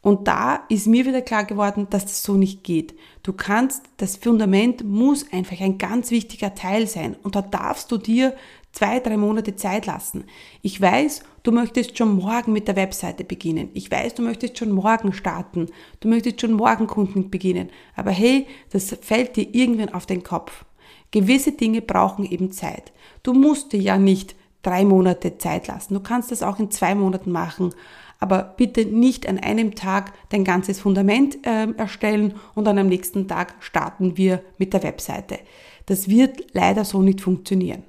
Und 0.00 0.28
da 0.28 0.60
ist 0.68 0.86
mir 0.86 1.04
wieder 1.06 1.22
klar 1.22 1.44
geworden, 1.44 1.88
dass 1.90 2.04
das 2.04 2.22
so 2.22 2.34
nicht 2.34 2.62
geht. 2.62 2.94
Du 3.24 3.32
kannst, 3.32 3.82
das 3.96 4.16
Fundament 4.16 4.84
muss 4.84 5.32
einfach 5.32 5.60
ein 5.60 5.76
ganz 5.76 6.12
wichtiger 6.12 6.54
Teil 6.54 6.86
sein. 6.86 7.16
Und 7.22 7.34
da 7.34 7.42
darfst 7.42 7.90
du 7.90 7.98
dir 7.98 8.34
zwei, 8.78 9.00
drei 9.00 9.16
Monate 9.16 9.56
Zeit 9.56 9.86
lassen. 9.86 10.22
Ich 10.62 10.80
weiß, 10.80 11.24
du 11.42 11.50
möchtest 11.50 11.98
schon 11.98 12.14
morgen 12.14 12.52
mit 12.52 12.68
der 12.68 12.76
Webseite 12.76 13.24
beginnen. 13.24 13.70
Ich 13.74 13.90
weiß, 13.90 14.14
du 14.14 14.22
möchtest 14.22 14.56
schon 14.56 14.70
morgen 14.70 15.12
starten. 15.12 15.66
Du 15.98 16.06
möchtest 16.06 16.40
schon 16.40 16.52
morgen 16.52 16.86
Kunden 16.86 17.28
beginnen. 17.28 17.70
Aber 17.96 18.12
hey, 18.12 18.46
das 18.70 18.96
fällt 19.00 19.34
dir 19.34 19.52
irgendwann 19.52 19.92
auf 19.92 20.06
den 20.06 20.22
Kopf. 20.22 20.64
Gewisse 21.10 21.50
Dinge 21.50 21.82
brauchen 21.82 22.24
eben 22.24 22.52
Zeit. 22.52 22.92
Du 23.24 23.32
musst 23.34 23.72
dir 23.72 23.80
ja 23.80 23.98
nicht 23.98 24.36
drei 24.62 24.84
Monate 24.84 25.38
Zeit 25.38 25.66
lassen. 25.66 25.94
Du 25.94 26.00
kannst 26.00 26.30
das 26.30 26.44
auch 26.44 26.60
in 26.60 26.70
zwei 26.70 26.94
Monaten 26.94 27.32
machen. 27.32 27.74
Aber 28.20 28.54
bitte 28.56 28.84
nicht 28.84 29.28
an 29.28 29.40
einem 29.40 29.74
Tag 29.74 30.12
dein 30.28 30.44
ganzes 30.44 30.78
Fundament 30.78 31.44
äh, 31.44 31.66
erstellen 31.72 32.34
und 32.54 32.64
dann 32.64 32.78
am 32.78 32.86
nächsten 32.86 33.26
Tag 33.26 33.56
starten 33.58 34.16
wir 34.16 34.40
mit 34.56 34.72
der 34.72 34.84
Webseite. 34.84 35.40
Das 35.86 36.08
wird 36.08 36.54
leider 36.54 36.84
so 36.84 37.02
nicht 37.02 37.20
funktionieren. 37.20 37.82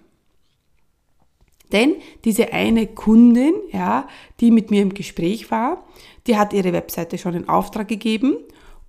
Denn 1.71 1.95
diese 2.25 2.51
eine 2.51 2.87
Kundin, 2.87 3.53
ja, 3.71 4.07
die 4.39 4.51
mit 4.51 4.71
mir 4.71 4.81
im 4.81 4.93
Gespräch 4.93 5.51
war, 5.51 5.85
die 6.27 6.37
hat 6.37 6.53
ihre 6.53 6.73
Webseite 6.73 7.17
schon 7.17 7.35
in 7.35 7.49
Auftrag 7.49 7.87
gegeben 7.87 8.37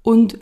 und 0.02 0.38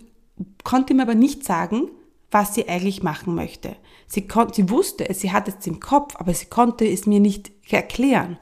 konnte 0.64 0.94
mir 0.94 1.02
aber 1.02 1.14
nicht 1.14 1.44
sagen, 1.44 1.90
was 2.30 2.54
sie 2.54 2.68
eigentlich 2.68 3.02
machen 3.02 3.34
möchte. 3.34 3.76
Sie, 4.06 4.26
sie 4.52 4.70
wusste 4.70 5.08
es, 5.08 5.20
sie 5.20 5.32
hat 5.32 5.48
es 5.48 5.66
im 5.66 5.80
Kopf, 5.80 6.14
aber 6.16 6.34
sie 6.34 6.46
konnte 6.46 6.86
es 6.86 7.06
mir 7.06 7.20
nicht 7.20 7.50
erklären. 7.70 8.38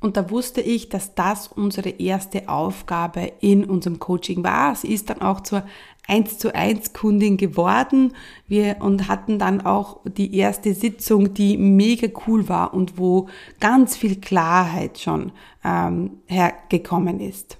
Und 0.00 0.16
da 0.16 0.30
wusste 0.30 0.60
ich, 0.60 0.88
dass 0.88 1.14
das 1.14 1.48
unsere 1.48 1.88
erste 1.88 2.48
Aufgabe 2.48 3.32
in 3.40 3.64
unserem 3.64 3.98
Coaching 3.98 4.44
war. 4.44 4.74
Sie 4.76 4.92
ist 4.92 5.08
dann 5.08 5.22
auch 5.22 5.40
zur 5.40 5.64
1 6.06 6.38
zu 6.38 6.54
1 6.54 6.92
Kundin 6.92 7.36
geworden. 7.36 8.12
Wir 8.46 8.76
und 8.80 9.08
hatten 9.08 9.38
dann 9.38 9.60
auch 9.60 10.00
die 10.04 10.36
erste 10.36 10.74
Sitzung, 10.74 11.34
die 11.34 11.56
mega 11.56 12.08
cool 12.26 12.48
war 12.48 12.74
und 12.74 12.98
wo 12.98 13.28
ganz 13.60 13.96
viel 13.96 14.16
Klarheit 14.20 14.98
schon 14.98 15.32
ähm, 15.64 16.18
hergekommen 16.26 17.20
ist. 17.20 17.58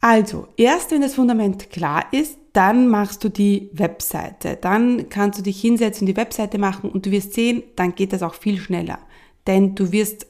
Also, 0.00 0.48
erst 0.58 0.90
wenn 0.90 1.00
das 1.00 1.14
Fundament 1.14 1.70
klar 1.70 2.04
ist, 2.12 2.36
dann 2.52 2.88
machst 2.88 3.24
du 3.24 3.30
die 3.30 3.70
Webseite. 3.72 4.58
Dann 4.60 5.08
kannst 5.08 5.38
du 5.38 5.42
dich 5.42 5.60
hinsetzen 5.60 6.02
und 6.02 6.06
die 6.06 6.16
Webseite 6.16 6.58
machen 6.58 6.90
und 6.90 7.06
du 7.06 7.10
wirst 7.10 7.32
sehen, 7.32 7.62
dann 7.74 7.94
geht 7.94 8.12
das 8.12 8.22
auch 8.22 8.34
viel 8.34 8.58
schneller. 8.58 8.98
Denn 9.46 9.74
du 9.74 9.92
wirst 9.92 10.26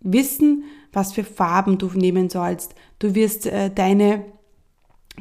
wissen, 0.00 0.64
was 0.92 1.12
für 1.12 1.22
Farben 1.22 1.78
du 1.78 1.88
nehmen 1.94 2.30
sollst. 2.30 2.74
Du 2.98 3.14
wirst 3.14 3.46
äh, 3.46 3.70
deine 3.70 4.24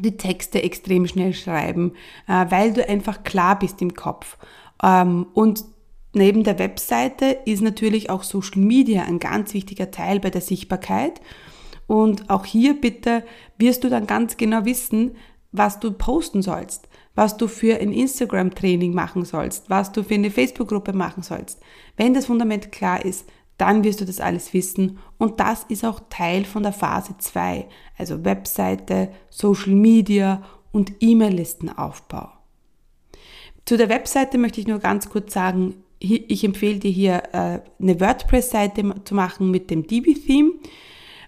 die 0.02 0.18
Texte 0.18 0.62
extrem 0.64 1.08
schnell 1.08 1.34
schreiben, 1.34 1.94
äh, 2.28 2.46
weil 2.50 2.74
du 2.74 2.88
einfach 2.88 3.24
klar 3.24 3.58
bist 3.60 3.82
im 3.82 3.94
Kopf. 3.94 4.38
Ähm, 4.84 5.28
und 5.34 5.64
neben 6.14 6.44
der 6.44 6.60
Webseite 6.60 7.38
ist 7.46 7.62
natürlich 7.62 8.10
auch 8.10 8.24
Social 8.24 8.62
Media 8.62 9.04
ein 9.04 9.20
ganz 9.20 9.54
wichtiger 9.54 9.92
Teil 9.92 10.20
bei 10.20 10.30
der 10.30 10.42
Sichtbarkeit. 10.42 11.22
Und 11.88 12.30
auch 12.30 12.46
hier 12.46 12.80
bitte 12.80 13.24
wirst 13.58 13.84
du 13.84 13.90
dann 13.90 14.08
ganz 14.08 14.38
genau 14.38 14.66
wissen, 14.66 15.16
was 15.52 15.80
du 15.80 15.92
posten 15.92 16.42
sollst, 16.42 16.88
was 17.16 17.38
du 17.38 17.48
für 17.48 17.80
ein 17.80 17.92
Instagram-Training 17.92 18.94
machen 18.94 19.26
sollst, 19.26 19.70
was 19.70 19.92
du 19.92 20.04
für 20.04 20.14
eine 20.14 20.30
Facebook-Gruppe 20.30 20.94
machen 20.94 21.24
sollst. 21.24 21.60
Wenn 21.98 22.14
das 22.14 22.28
Fundament 22.28 22.72
klar 22.72 23.04
ist, 23.04 23.28
dann 23.60 23.84
wirst 23.84 24.02
du 24.02 24.06
das 24.06 24.20
alles 24.20 24.54
wissen 24.54 25.00
und 25.18 25.40
das 25.40 25.66
ist 25.66 25.86
auch 25.86 26.00
Teil 26.10 26.46
von 26.46 26.64
der 26.64 26.72
Phase 26.72 27.16
2, 27.18 27.68
also 27.98 28.24
Webseite, 28.24 29.10
Social 29.30 29.74
Media 29.74 30.42
und 30.72 30.94
E-Mail-Listenaufbau. 31.02 32.30
Zu 33.66 33.78
der 33.78 33.90
Webseite 33.90 34.38
möchte 34.38 34.62
ich 34.62 34.68
nur 34.68 34.80
ganz 34.80 35.10
kurz 35.10 35.34
sagen, 35.34 35.84
ich 36.00 36.44
empfehle 36.46 36.80
dir 36.80 36.92
hier 36.92 37.24
äh, 37.34 37.60
eine 37.82 38.00
WordPress-Seite 38.00 38.96
zu 39.04 39.14
machen 39.14 39.52
mit 39.52 39.70
dem 39.70 39.86
DB-Theme 39.86 40.54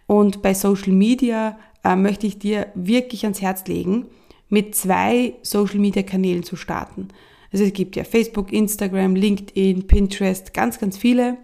und 0.07 0.41
bei 0.41 0.53
Social 0.53 0.93
Media 0.93 1.59
äh, 1.83 1.97
möchte 1.97 2.27
ich 2.27 2.39
dir 2.39 2.67
wirklich 2.75 3.23
ans 3.25 3.41
Herz 3.41 3.67
legen, 3.67 4.05
mit 4.47 4.75
zwei 4.75 5.33
Social-Media-Kanälen 5.41 6.43
zu 6.43 6.55
starten. 6.55 7.09
Also 7.51 7.65
es 7.65 7.73
gibt 7.73 7.97
ja 7.97 8.05
Facebook, 8.05 8.53
Instagram, 8.53 9.15
LinkedIn, 9.15 9.87
Pinterest, 9.87 10.53
ganz, 10.53 10.79
ganz 10.79 10.97
viele 10.97 11.37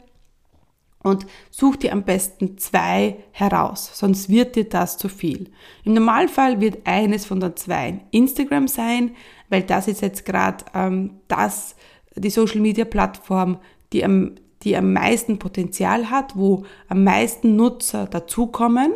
und 1.04 1.26
such 1.52 1.78
dir 1.78 1.94
am 1.94 2.04
besten 2.04 2.58
zwei 2.58 3.18
heraus, 3.32 3.92
sonst 3.94 4.30
wird 4.30 4.56
dir 4.56 4.68
das 4.68 4.98
zu 4.98 5.10
viel. 5.10 5.52
Im 5.84 5.94
Normalfall 5.94 6.60
wird 6.60 6.86
eines 6.86 7.26
von 7.26 7.40
den 7.40 7.56
zwei 7.56 8.00
Instagram 8.12 8.68
sein, 8.68 9.16
weil 9.50 9.64
das 9.64 9.88
ist 9.88 10.02
jetzt 10.02 10.26
gerade 10.26 10.66
ähm, 10.74 11.22
das, 11.28 11.76
die 12.16 12.30
Social 12.30 12.60
Media 12.60 12.86
Plattform, 12.86 13.60
die 13.94 14.04
am, 14.04 14.36
die 14.64 14.76
am 14.76 14.92
meisten 14.94 15.40
Potenzial 15.40 16.10
hat, 16.10 16.36
wo 16.36 16.66
am 16.90 17.04
meisten 17.04 17.56
Nutzer 17.56 18.08
dazukommen 18.08 18.92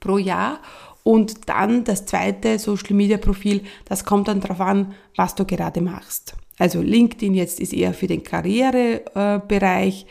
pro 0.00 0.18
Jahr. 0.18 0.60
Und 1.04 1.48
dann 1.48 1.84
das 1.84 2.06
zweite 2.06 2.58
Social 2.58 2.94
Media 2.94 3.16
Profil, 3.16 3.62
das 3.86 4.04
kommt 4.04 4.28
dann 4.28 4.40
darauf 4.40 4.60
an, 4.60 4.94
was 5.16 5.34
du 5.34 5.44
gerade 5.44 5.80
machst. 5.80 6.34
Also 6.58 6.82
LinkedIn 6.82 7.34
jetzt 7.34 7.60
ist 7.60 7.72
eher 7.72 7.94
für 7.94 8.08
den 8.08 8.24
Karrierebereich. 8.24 10.02
Äh, 10.02 10.06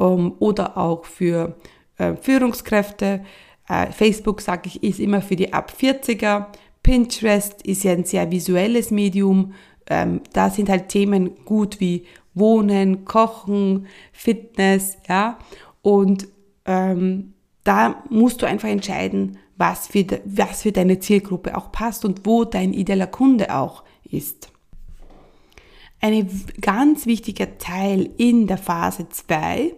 ähm, 0.00 0.34
oder 0.38 0.76
auch 0.76 1.04
für 1.04 1.56
äh, 1.98 2.14
Führungskräfte. 2.16 3.24
Äh, 3.68 3.92
Facebook, 3.92 4.40
sage 4.40 4.62
ich, 4.66 4.82
ist 4.82 5.00
immer 5.00 5.22
für 5.22 5.36
die 5.36 5.52
ab 5.52 5.72
40er. 5.78 6.46
Pinterest 6.82 7.62
ist 7.62 7.84
ja 7.84 7.92
ein 7.92 8.04
sehr 8.04 8.30
visuelles 8.30 8.90
Medium. 8.90 9.54
Ähm, 9.86 10.20
da 10.32 10.50
sind 10.50 10.68
halt 10.68 10.88
Themen 10.88 11.44
gut 11.44 11.80
wie 11.80 12.04
Wohnen, 12.34 13.04
Kochen, 13.04 13.86
Fitness, 14.12 14.98
ja. 15.08 15.38
Und 15.82 16.28
ähm, 16.66 17.34
da 17.64 18.02
musst 18.10 18.42
du 18.42 18.46
einfach 18.46 18.68
entscheiden, 18.68 19.38
was 19.56 19.86
für, 19.86 20.04
was 20.24 20.62
für 20.62 20.72
deine 20.72 20.98
Zielgruppe 20.98 21.56
auch 21.56 21.70
passt 21.72 22.04
und 22.04 22.26
wo 22.26 22.44
dein 22.44 22.72
idealer 22.72 23.06
Kunde 23.06 23.54
auch 23.54 23.84
ist. 24.10 24.50
Ein 26.00 26.28
ganz 26.60 27.06
wichtiger 27.06 27.56
Teil 27.58 28.10
in 28.18 28.46
der 28.46 28.58
Phase 28.58 29.08
2 29.08 29.72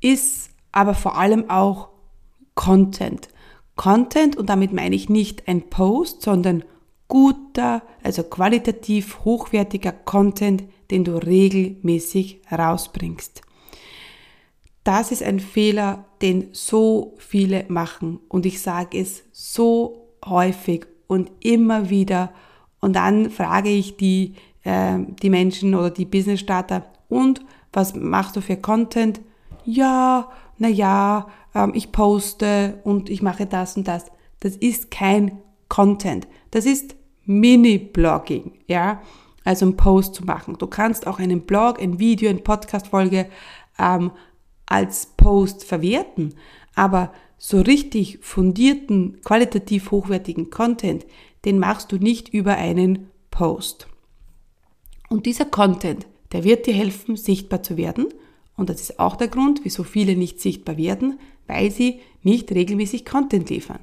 ist 0.00 0.50
aber 0.72 0.94
vor 0.94 1.16
allem 1.16 1.50
auch 1.50 1.88
Content. 2.54 3.28
Content, 3.76 4.36
und 4.36 4.48
damit 4.48 4.72
meine 4.72 4.94
ich 4.94 5.08
nicht 5.08 5.48
ein 5.48 5.70
Post, 5.70 6.22
sondern 6.22 6.64
guter, 7.08 7.82
also 8.02 8.22
qualitativ 8.22 9.24
hochwertiger 9.24 9.92
Content, 9.92 10.64
den 10.90 11.04
du 11.04 11.16
regelmäßig 11.16 12.42
rausbringst. 12.50 13.42
Das 14.84 15.12
ist 15.12 15.22
ein 15.22 15.40
Fehler, 15.40 16.06
den 16.22 16.48
so 16.52 17.14
viele 17.18 17.64
machen 17.68 18.20
und 18.28 18.46
ich 18.46 18.60
sage 18.60 18.98
es 18.98 19.24
so 19.32 20.14
häufig 20.24 20.86
und 21.06 21.30
immer 21.40 21.90
wieder 21.90 22.32
und 22.80 22.94
dann 22.94 23.30
frage 23.30 23.68
ich 23.68 23.96
die, 23.96 24.34
äh, 24.62 24.98
die 25.22 25.30
Menschen 25.30 25.74
oder 25.74 25.90
die 25.90 26.06
Business 26.06 26.40
Starter 26.40 26.84
und 27.08 27.40
was 27.72 27.94
machst 27.94 28.36
du 28.36 28.40
für 28.40 28.56
Content? 28.56 29.20
Ja, 29.64 30.30
na 30.58 30.68
ja, 30.68 31.28
ähm, 31.54 31.72
ich 31.74 31.92
poste 31.92 32.80
und 32.84 33.10
ich 33.10 33.22
mache 33.22 33.46
das 33.46 33.76
und 33.76 33.88
das. 33.88 34.06
Das 34.40 34.56
ist 34.56 34.90
kein 34.90 35.38
Content. 35.68 36.26
Das 36.50 36.66
ist 36.66 36.96
Mini-Blogging, 37.24 38.52
ja, 38.66 39.02
also 39.44 39.66
ein 39.66 39.76
Post 39.76 40.14
zu 40.14 40.24
machen. 40.24 40.56
Du 40.58 40.66
kannst 40.66 41.06
auch 41.06 41.18
einen 41.18 41.42
Blog, 41.42 41.80
ein 41.80 41.98
Video, 41.98 42.28
eine 42.28 42.40
Podcast-Folge 42.40 43.26
ähm, 43.78 44.10
als 44.66 45.06
Post 45.16 45.64
verwerten, 45.64 46.34
aber 46.74 47.12
so 47.38 47.60
richtig 47.60 48.18
fundierten, 48.20 49.20
qualitativ 49.22 49.90
hochwertigen 49.90 50.50
Content, 50.50 51.06
den 51.44 51.58
machst 51.58 51.90
du 51.90 51.96
nicht 51.96 52.28
über 52.28 52.56
einen 52.56 53.10
Post. 53.30 53.88
Und 55.08 55.26
dieser 55.26 55.46
Content, 55.46 56.06
der 56.32 56.44
wird 56.44 56.66
dir 56.66 56.74
helfen, 56.74 57.16
sichtbar 57.16 57.62
zu 57.62 57.76
werden. 57.76 58.08
Und 58.60 58.68
das 58.68 58.82
ist 58.82 59.00
auch 59.00 59.16
der 59.16 59.28
Grund, 59.28 59.62
wieso 59.64 59.84
viele 59.84 60.14
nicht 60.16 60.38
sichtbar 60.38 60.76
werden, 60.76 61.18
weil 61.46 61.70
sie 61.70 62.00
nicht 62.22 62.52
regelmäßig 62.52 63.06
Content 63.06 63.48
liefern. 63.48 63.78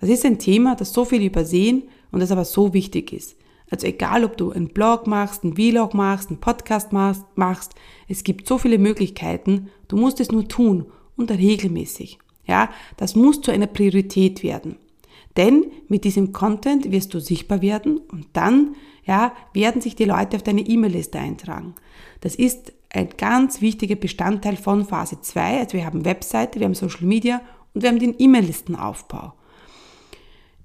Das 0.00 0.10
ist 0.10 0.26
ein 0.26 0.40
Thema, 0.40 0.74
das 0.74 0.92
so 0.92 1.04
viel 1.04 1.22
übersehen 1.22 1.84
und 2.10 2.18
das 2.18 2.32
aber 2.32 2.44
so 2.44 2.74
wichtig 2.74 3.12
ist. 3.12 3.36
Also 3.70 3.86
egal, 3.86 4.24
ob 4.24 4.36
du 4.36 4.50
einen 4.50 4.70
Blog 4.70 5.06
machst, 5.06 5.44
einen 5.44 5.54
Vlog 5.54 5.94
machst, 5.94 6.28
einen 6.28 6.40
Podcast 6.40 6.88
machst, 6.92 7.72
es 8.08 8.24
gibt 8.24 8.48
so 8.48 8.58
viele 8.58 8.78
Möglichkeiten. 8.78 9.68
Du 9.86 9.96
musst 9.96 10.18
es 10.18 10.32
nur 10.32 10.48
tun 10.48 10.86
und 11.16 11.30
regelmäßig. 11.30 12.18
Ja, 12.48 12.68
das 12.96 13.14
muss 13.14 13.40
zu 13.40 13.52
einer 13.52 13.68
Priorität 13.68 14.42
werden. 14.42 14.74
Denn 15.36 15.66
mit 15.86 16.02
diesem 16.02 16.32
Content 16.32 16.90
wirst 16.90 17.14
du 17.14 17.20
sichtbar 17.20 17.62
werden 17.62 17.98
und 18.10 18.26
dann, 18.32 18.74
ja, 19.04 19.32
werden 19.52 19.80
sich 19.80 19.94
die 19.94 20.04
Leute 20.04 20.36
auf 20.36 20.42
deine 20.42 20.62
E-Mail-Liste 20.62 21.20
eintragen. 21.20 21.76
Das 22.22 22.34
ist 22.34 22.72
ein 22.90 23.08
ganz 23.16 23.60
wichtiger 23.60 23.94
Bestandteil 23.96 24.56
von 24.56 24.84
Phase 24.84 25.20
2. 25.20 25.60
Also 25.60 25.74
wir 25.74 25.86
haben 25.86 26.04
Webseite, 26.04 26.58
wir 26.58 26.66
haben 26.66 26.74
Social 26.74 27.06
Media 27.06 27.40
und 27.72 27.82
wir 27.82 27.88
haben 27.88 27.98
den 27.98 28.14
E-Mail-Listenaufbau. 28.18 29.32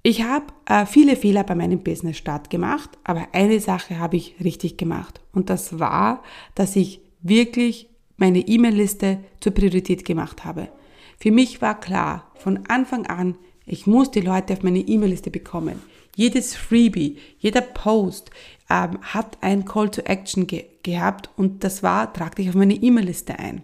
Ich 0.02 0.24
habe 0.24 0.46
äh, 0.68 0.86
viele 0.86 1.16
Fehler 1.16 1.44
bei 1.44 1.56
meinem 1.56 1.84
Business-Start 1.84 2.50
gemacht, 2.50 2.92
aber 3.04 3.28
eine 3.32 3.60
Sache 3.60 3.98
habe 3.98 4.18
ich 4.18 4.36
richtig 4.44 4.78
gemacht. 4.78 5.20
Und 5.32 5.50
das 5.50 5.80
war, 5.80 6.22
dass 6.54 6.76
ich 6.76 7.02
wirklich 7.22 7.90
meine 8.18 8.40
E-Mail-Liste 8.40 9.20
zur 9.40 9.54
Priorität 9.54 10.06
gemacht 10.06 10.46
habe. 10.46 10.70
Für 11.18 11.32
mich 11.32 11.62
war 11.62 11.80
klar, 11.80 12.32
von 12.36 12.66
Anfang 12.68 13.08
an, 13.08 13.36
ich 13.66 13.88
muss 13.88 14.12
die 14.12 14.22
Leute 14.22 14.54
auf 14.54 14.64
meine 14.64 14.80
E-Mail-Liste 14.80 15.32
bekommen. 15.32 15.82
Jedes 16.16 16.56
Freebie, 16.56 17.18
jeder 17.40 17.62
Post 17.62 18.30
ähm, 18.70 19.00
hat 19.02 19.38
ein 19.42 19.66
Call 19.66 19.90
to 19.90 20.02
Action 20.02 20.48
ge 20.48 20.66
gehabt 20.84 21.30
und 21.36 21.64
das 21.64 21.82
war, 21.82 22.14
trag 22.14 22.36
dich 22.36 22.48
auf 22.50 22.56
meine 22.56 22.76
E-Mail-Liste 22.76 23.40
ein. 23.40 23.64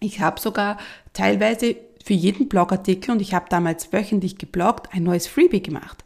Ich 0.00 0.20
habe 0.20 0.40
sogar 0.40 0.78
teilweise 1.12 1.76
für 2.04 2.14
jeden 2.14 2.48
Blogartikel 2.48 3.12
und 3.12 3.22
ich 3.22 3.34
habe 3.34 3.46
damals 3.48 3.92
wöchentlich 3.92 4.36
gebloggt, 4.36 4.88
ein 4.92 5.04
neues 5.04 5.28
Freebie 5.28 5.62
gemacht. 5.62 6.04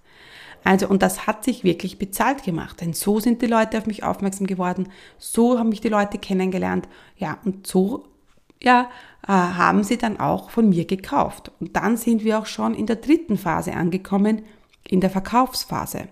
Also, 0.65 0.87
und 0.87 1.03
das 1.03 1.27
hat 1.27 1.45
sich 1.45 1.65
wirklich 1.65 1.99
bezahlt 1.99 2.45
gemacht, 2.45 2.81
denn 2.81 2.93
so 2.93 3.21
sind 3.21 3.43
die 3.43 3.47
Leute 3.47 3.79
auf 3.79 3.87
mich 3.87 4.05
aufmerksam 4.05 4.47
geworden, 4.47 4.89
so 5.19 5.59
haben 5.59 5.71
mich 5.71 5.81
die 5.81 5.89
Leute 5.89 6.19
kennengelernt, 6.19 6.89
ja, 7.17 7.39
und 7.45 7.67
so, 7.67 8.05
ja, 8.63 8.91
äh, 9.27 9.33
haben 9.33 9.83
sie 9.83 9.99
dann 9.99 10.21
auch 10.21 10.51
von 10.51 10.69
mir 10.69 10.85
gekauft. 10.85 11.51
Und 11.59 11.75
dann 11.75 11.97
sind 11.97 12.23
wir 12.23 12.39
auch 12.39 12.47
schon 12.47 12.75
in 12.75 12.87
der 12.87 12.97
dritten 12.97 13.37
Phase 13.37 13.73
angekommen, 13.73 14.43
in 14.87 15.01
der 15.01 15.11
Verkaufsphase. 15.11 16.09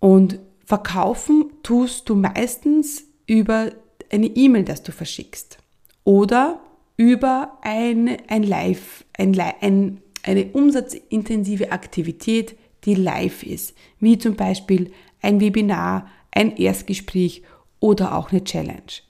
Und 0.00 0.38
verkaufen 0.64 1.52
tust 1.62 2.08
du 2.08 2.14
meistens 2.14 3.04
über 3.26 3.72
eine 4.10 4.26
E-Mail, 4.26 4.64
das 4.64 4.82
du 4.82 4.92
verschickst. 4.92 5.58
Oder 6.04 6.60
über 6.96 7.58
ein, 7.62 8.16
ein 8.28 8.42
Live, 8.42 9.04
ein, 9.16 9.38
ein, 9.60 10.00
eine 10.22 10.46
umsatzintensive 10.52 11.72
Aktivität, 11.72 12.56
die 12.84 12.94
live 12.94 13.42
ist, 13.42 13.74
wie 14.00 14.18
zum 14.18 14.36
Beispiel 14.36 14.92
ein 15.20 15.40
Webinar, 15.40 16.08
ein 16.30 16.56
Erstgespräch 16.56 17.42
oder 17.80 18.16
auch 18.16 18.30
eine 18.30 18.44
Challenge. 18.44 19.02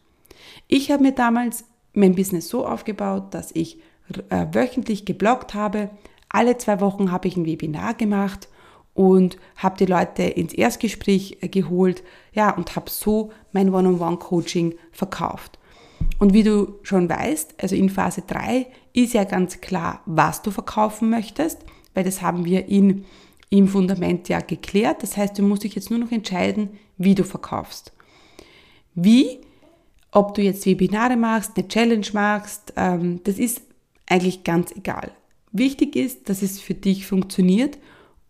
Ich 0.68 0.90
habe 0.90 1.03
mir 1.03 1.12
damals 1.12 1.64
mein 1.92 2.14
Business 2.14 2.48
so 2.48 2.66
aufgebaut, 2.66 3.35
dass 3.35 3.51
ich 3.53 3.79
äh, 4.31 4.46
wöchentlich 4.53 5.05
gebloggt 5.05 5.55
habe. 5.55 5.90
Alle 6.29 6.59
zwei 6.59 6.81
Wochen 6.81 7.11
habe 7.11 7.29
ich 7.29 7.37
ein 7.37 7.46
Webinar 7.46 7.94
gemacht 7.94 8.48
und 8.99 9.39
habe 9.55 9.77
die 9.77 9.87
Leute 9.87 10.25
ins 10.25 10.53
Erstgespräch 10.53 11.39
äh, 11.41 11.49
geholt, 11.49 12.03
ja, 12.33 12.51
und 12.51 12.75
habe 12.75 12.91
so 12.91 13.31
mein 13.53 13.73
One-on-One-Coaching 13.73 14.75
verkauft. 14.91 15.61
Und 16.19 16.33
wie 16.33 16.43
du 16.43 16.81
schon 16.83 17.09
weißt, 17.09 17.55
also 17.63 17.77
in 17.77 17.91
Phase 17.91 18.23
3 18.27 18.67
ist 18.93 19.15
ja 19.15 19.23
ganz 19.23 19.61
klar, 19.61 20.03
was 20.05 20.43
du 20.43 20.51
verkaufen 20.51 21.11
möchtest, 21.11 21.61
weil 21.95 22.03
das 22.03 22.23
haben 22.23 22.45
wir 22.45 22.67
in, 22.67 23.05
im 23.51 23.69
Fundament 23.69 24.29
ja 24.29 24.41
geklärt. 24.41 25.05
Das 25.05 25.17
heißt, 25.17 25.39
du 25.39 25.43
musst 25.43 25.63
dich 25.63 25.77
jetzt 25.77 25.91
nur 25.91 26.01
noch 26.01 26.11
entscheiden, 26.11 26.71
wie 26.97 27.15
du 27.15 27.23
verkaufst. 27.23 27.93
Wie, 28.97 29.39
ob 30.11 30.35
du 30.35 30.43
jetzt 30.43 30.67
Webinare 30.67 31.17
machst, 31.17 31.53
eine 31.57 31.69
Challenge 31.69 32.07
machst, 32.15 32.73
ähm, 32.77 33.21
das 33.23 33.39
ist 33.39 33.63
eigentlich 34.09 34.43
ganz 34.43 34.73
egal. 34.73 35.13
Wichtig 35.53 35.95
ist, 35.95 36.29
dass 36.29 36.43
es 36.43 36.61
für 36.61 36.75
dich 36.75 37.07
funktioniert 37.07 37.79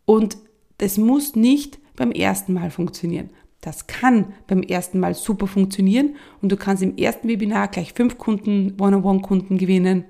und 0.05 0.37
das 0.79 0.97
muss 0.97 1.37
nicht 1.37 1.79
beim 1.97 2.11
ersten 2.11 2.55
Mal 2.55 2.71
funktionieren. 2.71 3.31
Das 3.61 3.89
kann 3.89 4.33
beim 4.47 4.63
ersten 4.63 5.01
Mal 5.01 5.15
super 5.15 5.47
funktionieren 5.47 6.17
und 6.41 6.51
du 6.51 6.57
kannst 6.57 6.83
im 6.83 6.97
ersten 6.97 7.29
Webinar 7.29 7.69
gleich 7.69 7.93
fünf 7.93 8.17
Kunden, 8.17 8.77
One-on-One-Kunden 8.81 9.59
gewinnen. 9.59 10.05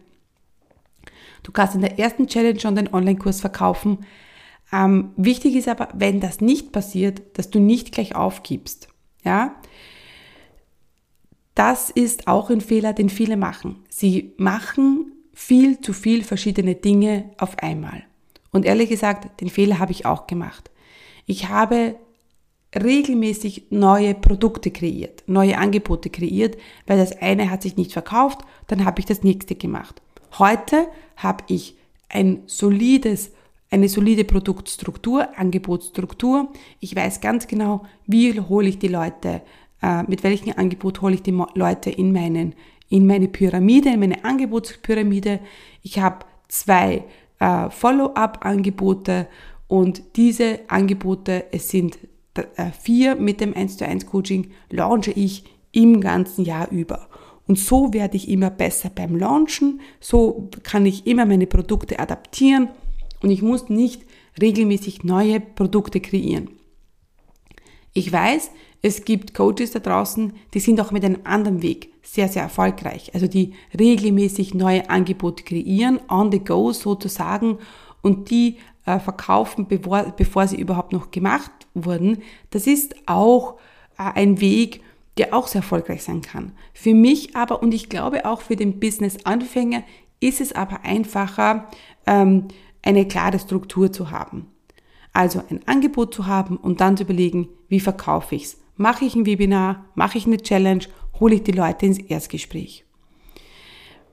Du 1.43 1.53
kannst 1.53 1.75
in 1.75 1.81
der 1.81 1.99
ersten 1.99 2.27
Challenge 2.27 2.61
schon 2.61 2.75
deinen 2.75 2.93
Online-Kurs 2.93 3.41
verkaufen. 3.41 4.05
Ähm, 4.71 5.13
wichtig 5.17 5.57
ist 5.57 5.69
aber, 5.69 5.89
wenn 5.95 6.21
das 6.21 6.43
nicht 6.43 6.73
passiert, 6.73 7.23
dass 7.39 7.49
du 7.49 7.59
nicht 7.59 7.93
gleich 7.93 8.15
aufgibst. 8.15 8.89
Ja? 9.25 9.57
Das 11.55 11.89
ist 11.89 12.29
auch 12.29 12.51
ein 12.51 12.61
Fehler, 12.61 12.93
den 12.93 13.09
viele 13.09 13.39
machen. 13.39 13.77
Sie 13.89 14.35
machen 14.37 15.13
viel 15.33 15.81
zu 15.81 15.95
viel 15.95 16.23
verschiedene 16.23 16.75
Dinge 16.75 17.31
auf 17.39 17.59
einmal. 17.59 18.05
Und 18.51 18.65
ehrlich 18.65 18.89
gesagt, 18.89 19.41
den 19.41 19.51
Fehler 19.51 19.79
habe 19.79 19.93
ich 19.93 20.07
auch 20.07 20.27
gemacht. 20.27 20.71
Ich 21.27 21.49
habe 21.49 21.97
regelmäßig 22.75 23.67
neue 23.71 24.15
Produkte 24.15 24.71
kreiert, 24.71 25.25
neue 25.27 25.57
Angebote 25.59 26.11
kreiert, 26.11 26.57
weil 26.87 26.99
das 26.99 27.17
eine 27.21 27.51
hat 27.51 27.63
sich 27.63 27.77
nicht 27.77 27.93
verkauft, 27.93 28.41
dann 28.67 28.85
habe 28.85 29.01
ich 29.01 29.07
das 29.07 29.23
nächste 29.23 29.55
gemacht. 29.55 30.03
Heute 30.39 30.89
habe 31.17 31.45
ich 31.49 31.77
ein 32.09 32.43
solides, 32.47 33.31
eine 33.71 33.89
solide 33.89 34.25
Produktstruktur, 34.25 35.39
Angebotsstruktur. 35.39 36.53
Ich 36.81 36.95
weiß 36.95 37.21
ganz 37.21 37.47
genau, 37.47 37.85
wie 38.07 38.39
hole 38.41 38.69
ich 38.69 38.79
die 38.79 38.89
Leute, 38.89 39.43
äh, 39.83 40.03
mit 40.05 40.23
welchem 40.23 40.53
Angebot 40.57 41.01
hole 41.01 41.15
ich 41.15 41.23
die 41.23 41.39
Leute 41.55 41.91
in 41.91 42.13
meinen, 42.13 42.55
in 42.89 43.07
meine 43.07 43.29
Pyramide, 43.29 43.91
in 43.91 44.01
meine 44.01 44.25
Angebotspyramide. 44.25 45.41
Ich 45.83 45.99
habe 45.99 46.27
zwei 46.49 47.05
äh, 47.39 47.71
Follow-up-Angebote 47.71 49.29
und 49.67 50.03
diese 50.17 50.61
Angebote, 50.69 51.45
es 51.53 51.69
sind 51.69 51.99
äh, 52.35 52.71
vier 52.79 53.17
mit 53.17 53.41
dem 53.41 53.55
1 53.55 53.77
zu 53.77 53.87
1 53.87 54.07
Coaching 54.07 54.51
launche 54.71 55.13
ich 55.13 55.45
im 55.73 56.01
ganzen 56.01 56.45
Jahr 56.45 56.71
über. 56.71 57.09
Und 57.47 57.59
so 57.59 57.93
werde 57.95 58.17
ich 58.17 58.29
immer 58.29 58.51
besser 58.51 58.91
beim 58.95 59.17
Launchen, 59.17 59.81
so 60.01 60.51
kann 60.63 60.85
ich 60.85 61.07
immer 61.07 61.25
meine 61.25 61.47
Produkte 61.47 61.99
adaptieren 61.99 62.69
und 63.23 63.31
ich 63.31 63.43
muss 63.43 63.69
nicht 63.69 64.03
regelmäßig 64.41 65.05
neue 65.05 65.41
Produkte 65.41 66.01
kreieren. 66.01 66.51
Ich 67.95 68.13
weiß, 68.13 68.51
Es 68.81 69.05
gibt 69.05 69.35
Coaches 69.35 69.73
da 69.73 69.81
draußen, 69.81 70.33
die 70.55 70.61
sind 70.61 70.81
auch 70.81 70.93
mit 70.93 71.05
einem 71.05 71.21
anderen 71.25 71.63
Weg 71.63 71.93
sehr, 72.03 72.29
sehr 72.29 72.43
erfolgreich. 72.43 73.13
Also 73.13 73.27
die 73.27 73.55
regelmäßig 73.79 74.55
neue 74.55 74.89
Angebote 74.89 75.43
kreieren, 75.43 76.01
on 76.09 76.31
the 76.31 76.39
go 76.39 76.73
sozusagen, 76.73 77.59
und 78.01 78.31
die 78.31 78.59
äh, 78.87 79.01
verkaufen, 79.01 79.67
bevor, 79.67 80.15
bevor 80.17 80.47
sie 80.47 80.61
überhaupt 80.61 80.93
noch 80.93 81.11
gemacht 81.11 81.51
wurden. 81.75 82.23
Das 82.51 82.67
ist 82.67 82.95
auch 83.07 83.55
äh, 83.99 84.13
ein 84.15 84.41
Weg, 84.41 84.83
der 85.19 85.35
auch 85.35 85.49
sehr 85.49 85.61
erfolgreich 85.61 86.05
sein 86.05 86.23
kann. 86.23 86.53
Für 86.73 86.95
mich 86.95 87.37
aber 87.37 87.63
und 87.63 87.75
ich 87.75 87.89
glaube 87.89 88.25
auch 88.25 88.41
für 88.41 88.57
den 88.57 88.79
Business-Anfänger 88.79 89.83
ist 90.21 90.41
es 90.41 90.53
aber 90.53 90.85
einfacher, 90.85 91.69
ähm, 92.07 92.49
eine 92.83 93.07
klare 93.07 93.39
Struktur 93.39 93.93
zu 93.93 94.11
haben. 94.11 94.47
Also 95.13 95.43
ein 95.51 95.61
Angebot 95.67 96.15
zu 96.15 96.27
haben 96.27 96.57
und 96.57 96.81
dann 96.81 96.97
zu 96.97 97.03
überlegen, 97.03 97.49
wie 97.69 97.81
verkaufe 97.81 98.37
ich 98.37 98.45
es. 98.45 98.57
Mache 98.79 99.05
ich 99.05 99.15
ein 99.17 99.27
Webinar, 99.27 99.85
mache 99.95 100.17
ich 100.17 100.27
eine 100.27 100.39
Challenge, 100.39 100.85
hole 101.19 101.35
ich 101.35 101.43
die 101.43 101.53
Leute 101.53 101.85
ins 101.85 101.99
Erstgespräch. 101.99 102.85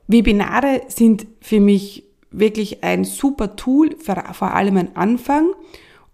Webinare 0.07 0.81
sind 0.87 1.27
für 1.39 1.59
mich 1.59 2.03
wirklich 2.31 2.83
ein 2.83 3.03
super 3.03 3.55
Tool, 3.55 3.95
vor 3.99 4.53
allem 4.53 4.77
ein 4.77 4.95
Anfang. 4.95 5.51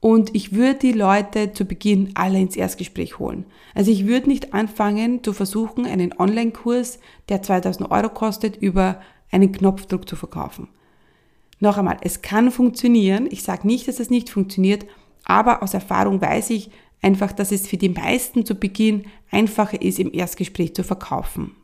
Und 0.01 0.35
ich 0.35 0.53
würde 0.53 0.79
die 0.79 0.91
Leute 0.91 1.53
zu 1.53 1.63
Beginn 1.63 2.11
alle 2.15 2.39
ins 2.39 2.57
Erstgespräch 2.57 3.19
holen. 3.19 3.45
Also 3.73 3.89
ich 3.91 4.05
würde 4.05 4.27
nicht 4.27 4.53
anfangen 4.53 5.23
zu 5.23 5.31
versuchen, 5.31 5.85
einen 5.85 6.13
Online-Kurs, 6.17 6.99
der 7.29 7.41
2000 7.41 7.89
Euro 7.89 8.09
kostet, 8.09 8.57
über 8.57 8.99
einen 9.31 9.51
Knopfdruck 9.51 10.09
zu 10.09 10.15
verkaufen. 10.17 10.67
Noch 11.59 11.77
einmal, 11.77 11.97
es 12.01 12.21
kann 12.21 12.51
funktionieren. 12.51 13.27
Ich 13.29 13.43
sage 13.43 13.65
nicht, 13.65 13.87
dass 13.87 13.99
es 13.99 14.09
nicht 14.09 14.29
funktioniert, 14.29 14.85
aber 15.23 15.63
aus 15.63 15.73
Erfahrung 15.73 16.19
weiß 16.19 16.49
ich 16.49 16.71
einfach, 17.01 17.31
dass 17.31 17.51
es 17.51 17.67
für 17.67 17.77
die 17.77 17.89
meisten 17.89 18.45
zu 18.45 18.55
Beginn 18.55 19.05
einfacher 19.31 19.81
ist, 19.81 19.99
im 19.99 20.13
Erstgespräch 20.13 20.75
zu 20.75 20.83
verkaufen. 20.83 21.55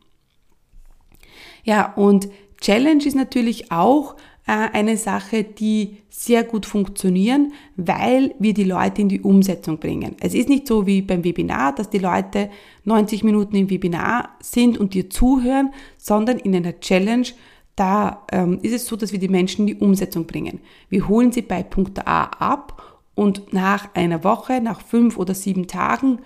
Ja, 1.64 1.92
und 1.94 2.28
Challenge 2.60 3.04
ist 3.04 3.14
natürlich 3.14 3.70
auch 3.70 4.16
äh, 4.46 4.52
eine 4.72 4.96
Sache, 4.96 5.44
die 5.44 5.98
sehr 6.08 6.42
gut 6.42 6.66
funktionieren, 6.66 7.52
weil 7.76 8.34
wir 8.38 8.54
die 8.54 8.64
Leute 8.64 9.02
in 9.02 9.08
die 9.08 9.20
Umsetzung 9.20 9.78
bringen. 9.78 10.16
Es 10.20 10.34
ist 10.34 10.48
nicht 10.48 10.66
so 10.66 10.86
wie 10.86 11.02
beim 11.02 11.22
Webinar, 11.22 11.74
dass 11.74 11.90
die 11.90 11.98
Leute 11.98 12.50
90 12.84 13.22
Minuten 13.22 13.54
im 13.54 13.70
Webinar 13.70 14.30
sind 14.40 14.78
und 14.78 14.94
dir 14.94 15.10
zuhören, 15.10 15.72
sondern 15.98 16.38
in 16.38 16.56
einer 16.56 16.80
Challenge 16.80 17.28
da 17.76 18.26
ähm, 18.32 18.58
ist 18.62 18.72
es 18.72 18.86
so, 18.86 18.96
dass 18.96 19.12
wir 19.12 19.20
die 19.20 19.28
Menschen 19.28 19.68
in 19.68 19.76
die 19.76 19.84
Umsetzung 19.84 20.26
bringen. 20.26 20.58
Wir 20.88 21.06
holen 21.06 21.30
sie 21.30 21.42
bei 21.42 21.62
Punkt 21.62 22.08
A 22.08 22.24
ab 22.24 22.97
und 23.18 23.52
nach 23.52 23.92
einer 23.96 24.22
Woche, 24.22 24.60
nach 24.60 24.80
fünf 24.80 25.16
oder 25.16 25.34
sieben 25.34 25.66
Tagen 25.66 26.20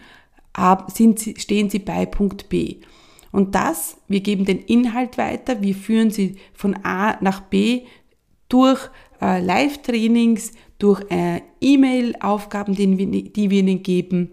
sind 0.89 1.19
sie, 1.19 1.37
stehen 1.39 1.71
sie 1.71 1.79
bei 1.79 2.05
Punkt 2.05 2.51
B. 2.51 2.81
Und 3.31 3.55
das, 3.55 3.97
wir 4.09 4.21
geben 4.21 4.45
den 4.45 4.59
Inhalt 4.59 5.17
weiter, 5.17 5.63
wir 5.63 5.75
führen 5.75 6.11
sie 6.11 6.37
von 6.53 6.77
A 6.85 7.17
nach 7.23 7.41
B 7.41 7.85
durch 8.51 8.91
äh, 9.23 9.41
Live-Trainings, 9.41 10.53
durch 10.79 11.03
äh, 11.11 11.41
E-Mail-Aufgaben, 11.63 12.75
die, 12.75 13.51
wir 13.51 13.59
ihnen 13.59 13.83
geben. 13.83 14.33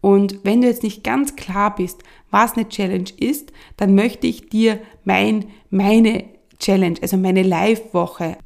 Und 0.00 0.44
wenn 0.44 0.60
du 0.60 0.68
jetzt 0.68 0.84
nicht 0.84 1.02
ganz 1.02 1.34
klar 1.34 1.74
bist, 1.74 2.04
was 2.30 2.52
eine 2.52 2.68
Challenge 2.68 3.10
ist, 3.18 3.52
dann 3.76 3.96
möchte 3.96 4.28
ich 4.28 4.48
dir 4.48 4.78
mein, 5.02 5.46
meine 5.70 6.26
Challenge, 6.60 6.98
also 7.02 7.16
meine 7.16 7.42
Live-Woche 7.42 8.38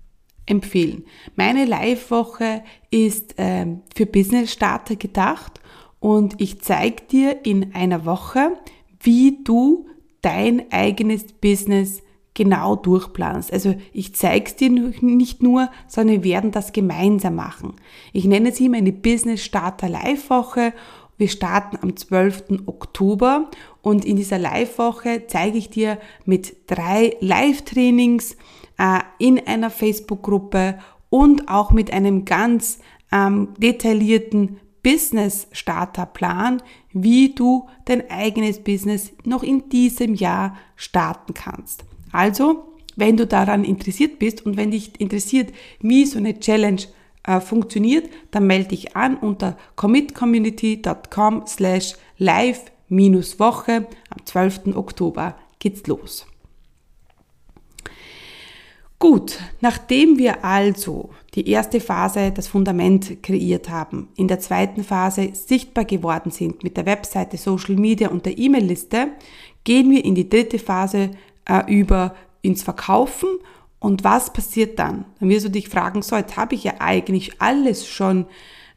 empfehlen. 0.51 1.05
Meine 1.37 1.65
Live-Woche 1.65 2.63
ist 2.91 3.37
ähm, 3.39 3.83
für 3.95 4.07
Business-Starter 4.07 4.97
gedacht 4.97 5.61
und 6.01 6.41
ich 6.41 6.61
zeige 6.61 7.05
dir 7.05 7.47
in 7.47 7.75
einer 7.75 8.05
Woche, 8.05 8.53
wie 9.01 9.43
du 9.45 9.87
dein 10.23 10.71
eigenes 10.71 11.33
Business 11.33 12.03
genau 12.35 12.77
durchplanst. 12.77 13.53
Also 13.53 13.75
ich 13.93 14.15
zeige 14.15 14.47
es 14.47 14.57
dir 14.57 14.71
nicht 14.71 15.43
nur, 15.43 15.71
sondern 15.89 16.17
wir 16.17 16.25
werden 16.25 16.51
das 16.51 16.73
gemeinsam 16.73 17.37
machen. 17.37 17.75
Ich 18.13 18.25
nenne 18.25 18.53
sie 18.53 18.69
meine 18.69 18.93
Business 18.93 19.45
Starter 19.45 19.89
Live 19.89 20.31
Woche. 20.31 20.73
Wir 21.17 21.29
starten 21.29 21.79
am 21.83 21.97
12. 21.97 22.63
Oktober 22.67 23.51
und 23.83 24.05
in 24.05 24.17
dieser 24.17 24.39
Live-Woche 24.39 25.25
zeige 25.27 25.59
ich 25.59 25.69
dir 25.69 25.99
mit 26.25 26.57
drei 26.67 27.17
Live-Trainings 27.21 28.33
äh, 28.33 28.37
in 29.19 29.47
einer 29.47 29.71
Facebook-Gruppe 29.71 30.79
und 31.11 31.49
auch 31.49 31.71
mit 31.71 31.93
einem 31.93 32.25
ganz 32.25 32.79
ähm, 33.13 33.49
detaillierten 33.59 34.61
Business-Starter-Plan, 34.83 36.63
wie 36.93 37.35
du 37.35 37.69
dein 37.85 38.09
eigenes 38.11 38.61
Business 38.61 39.13
noch 39.25 39.43
in 39.43 39.69
diesem 39.69 40.15
Jahr 40.15 40.57
starten 40.77 41.35
kannst. 41.35 41.85
Also, 42.13 42.65
wenn 42.97 43.17
du 43.17 43.27
daran 43.27 43.65
interessiert 43.65 44.19
bist 44.19 44.47
und 44.47 44.57
wenn 44.57 44.71
dich 44.71 44.99
interessiert, 45.01 45.53
wie 45.81 46.07
so 46.07 46.19
eine 46.19 46.39
Challenge 46.39 46.83
äh, 47.25 47.41
funktioniert, 47.41 48.09
dann 48.31 48.47
melde 48.47 48.71
dich 48.71 48.97
an 48.97 49.17
unter 49.17 49.57
commitcommunity.com 49.77 51.45
slash 51.47 51.95
live 52.19 52.63
Woche. 52.89 53.87
Am 54.11 54.25
12. 54.25 54.75
Oktober 54.75 55.37
geht's 55.59 55.87
los. 55.87 56.27
Gut, 59.01 59.39
nachdem 59.63 60.19
wir 60.19 60.45
also 60.45 61.09
die 61.35 61.49
erste 61.49 61.81
Phase, 61.81 62.33
das 62.33 62.49
Fundament 62.49 63.23
kreiert 63.23 63.71
haben, 63.71 64.11
in 64.15 64.29
der 64.29 64.41
zweiten 64.41 64.85
Phase 64.85 65.31
sichtbar 65.33 65.87
geworden 65.87 66.31
sind 66.31 66.63
mit 66.63 66.77
der 66.77 66.85
Webseite, 66.85 67.39
Social 67.39 67.77
Media 67.77 68.11
und 68.11 68.27
der 68.27 68.37
E-Mail-Liste, 68.37 69.09
gehen 69.65 69.91
wir 69.91 70.05
in 70.05 70.15
die 70.15 70.29
dritte 70.29 70.59
Phase 70.59 71.13
äh, 71.47 71.63
über 71.75 72.15
ins 72.43 72.63
Verkaufen. 72.63 73.31
Und 73.79 74.05
was 74.05 74.35
passiert 74.35 74.79
dann? 74.79 75.07
Dann 75.19 75.31
wirst 75.31 75.47
du 75.47 75.51
dich 75.51 75.71
fragen, 75.71 76.03
so, 76.03 76.15
jetzt 76.17 76.37
habe 76.37 76.55
ich 76.55 76.65
ja 76.65 76.75
eigentlich 76.81 77.41
alles 77.41 77.89
schon, 77.89 78.27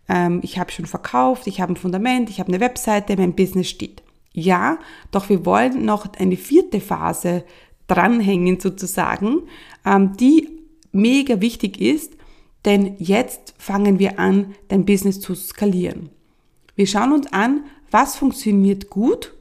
ähm, 0.08 0.40
ich 0.42 0.58
habe 0.58 0.72
schon 0.72 0.86
verkauft, 0.86 1.48
ich 1.48 1.60
habe 1.60 1.74
ein 1.74 1.78
Fundament, 1.78 2.30
ich 2.30 2.40
habe 2.40 2.48
eine 2.48 2.62
Webseite, 2.62 3.18
mein 3.18 3.36
Business 3.36 3.68
steht. 3.68 4.02
Ja, 4.32 4.80
doch 5.12 5.28
wir 5.28 5.46
wollen 5.46 5.84
noch 5.84 6.08
eine 6.14 6.38
vierte 6.38 6.80
Phase 6.80 7.44
dranhängen 7.88 8.60
sozusagen, 8.60 9.44
ähm, 9.86 10.16
die 10.18 10.50
mega 10.92 11.42
wichtig 11.42 11.82
ist, 11.82 12.14
denn 12.66 12.96
jetzt 13.00 13.54
fangen 13.58 14.00
wir 14.00 14.20
an, 14.20 14.56
dein 14.70 14.86
Business 14.86 15.20
zu 15.20 15.36
skalieren. 15.36 16.10
Wir 16.76 16.88
schauen 16.88 17.12
uns 17.12 17.32
an, 17.32 17.66
was 17.92 18.16
funktioniert 18.16 18.90
gut 18.90 19.34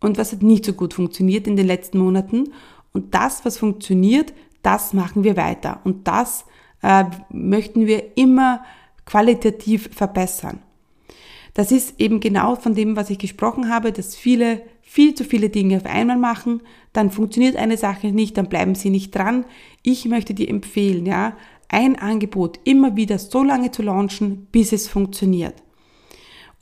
und 0.00 0.18
was 0.18 0.32
hat 0.32 0.42
nicht 0.42 0.64
so 0.64 0.72
gut 0.72 0.94
funktioniert 0.94 1.46
in 1.46 1.56
den 1.56 1.66
letzten 1.66 1.98
Monaten. 1.98 2.52
Und 2.92 3.14
das, 3.14 3.44
was 3.44 3.58
funktioniert, 3.58 4.32
das 4.62 4.92
machen 4.92 5.22
wir 5.22 5.36
weiter. 5.36 5.80
Und 5.84 6.08
das 6.08 6.44
äh, 6.82 7.04
möchten 7.30 7.86
wir 7.86 8.16
immer 8.16 8.64
qualitativ 9.04 9.90
verbessern. 9.92 10.60
Das 11.54 11.72
ist 11.72 12.00
eben 12.00 12.20
genau 12.20 12.56
von 12.56 12.74
dem, 12.74 12.96
was 12.96 13.10
ich 13.10 13.18
gesprochen 13.18 13.70
habe, 13.70 13.92
dass 13.92 14.14
viele 14.14 14.62
viel 14.96 15.12
zu 15.12 15.24
viele 15.24 15.50
Dinge 15.50 15.76
auf 15.76 15.84
einmal 15.84 16.16
machen, 16.16 16.62
dann 16.94 17.10
funktioniert 17.10 17.56
eine 17.56 17.76
Sache 17.76 18.12
nicht, 18.12 18.38
dann 18.38 18.48
bleiben 18.48 18.74
sie 18.74 18.88
nicht 18.88 19.14
dran. 19.14 19.44
Ich 19.82 20.06
möchte 20.06 20.32
dir 20.32 20.48
empfehlen, 20.48 21.04
ja, 21.04 21.36
ein 21.68 21.98
Angebot 21.98 22.60
immer 22.64 22.96
wieder 22.96 23.18
so 23.18 23.44
lange 23.44 23.70
zu 23.70 23.82
launchen, 23.82 24.46
bis 24.52 24.72
es 24.72 24.88
funktioniert. 24.88 25.52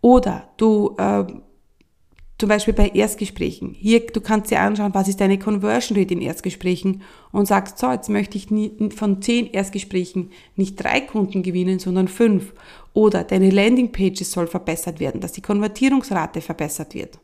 Oder 0.01 0.49
du 0.57 0.97
äh, 0.99 1.27
zum 2.37 2.49
Beispiel 2.49 2.75
bei 2.75 2.89
Erstgesprächen. 2.89 3.73
Hier, 3.79 4.05
du 4.05 4.21
kannst 4.21 4.51
dir 4.51 4.59
anschauen, 4.59 4.95
was 4.95 5.07
ist 5.07 5.21
deine 5.21 5.39
Conversion 5.39 5.97
Rate 5.97 6.15
in 6.15 6.21
Erstgesprächen 6.21 7.03
und 7.31 7.47
sagst, 7.47 7.79
so, 7.79 7.93
jetzt 7.93 8.09
möchte 8.09 8.37
ich 8.37 8.51
nie, 8.51 8.73
von 8.97 9.23
zehn 9.23 9.47
Erstgesprächen 9.47 10.33
nicht 10.57 10.75
drei 10.83 11.01
Kunden 11.03 11.45
gewinnen, 11.45 11.79
sondern 11.79 12.09
fünf. 12.09 12.53
Oder 12.95 13.23
deine 13.23 13.51
Landingpages 13.51 14.33
soll 14.33 14.49
verbessert 14.49 14.99
werden, 14.99 15.21
dass 15.21 15.31
die 15.31 15.41
Konvertierungsrate 15.41 16.41
verbessert 16.41 16.95
wird. 16.95 17.21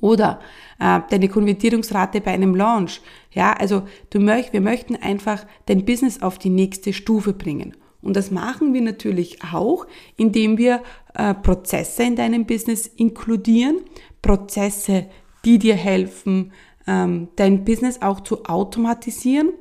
Oder 0.00 0.40
äh, 0.78 1.00
deine 1.10 1.28
Konvertierungsrate 1.28 2.20
bei 2.20 2.30
einem 2.32 2.54
Launch. 2.54 3.00
Ja, 3.32 3.52
also 3.52 3.82
du 4.10 4.20
möcht, 4.20 4.52
wir 4.52 4.60
möchten 4.60 4.96
einfach 4.96 5.44
dein 5.66 5.84
Business 5.84 6.22
auf 6.22 6.38
die 6.38 6.50
nächste 6.50 6.92
Stufe 6.92 7.32
bringen. 7.32 7.76
Und 8.00 8.14
das 8.14 8.30
machen 8.30 8.74
wir 8.74 8.80
natürlich 8.80 9.42
auch, 9.52 9.86
indem 10.16 10.56
wir 10.56 10.82
äh, 11.14 11.34
Prozesse 11.34 12.04
in 12.04 12.16
deinem 12.16 12.46
Business 12.46 12.86
inkludieren, 12.86 13.80
Prozesse, 14.22 15.06
die 15.44 15.58
dir 15.58 15.74
helfen, 15.74 16.52
ähm, 16.86 17.28
dein 17.36 17.64
Business 17.64 18.00
auch 18.00 18.20
zu 18.20 18.44
automatisieren. 18.44 19.52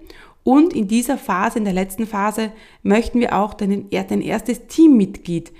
Und 0.43 0.73
in 0.73 0.87
dieser 0.87 1.17
Phase, 1.17 1.59
in 1.59 1.65
der 1.65 1.73
letzten 1.73 2.07
Phase, 2.07 2.51
möchten 2.83 3.19
wir 3.19 3.37
auch 3.37 3.53
dein, 3.53 3.89
dein 3.89 4.21
erstes 4.21 4.67
Teammitglied 4.67 5.51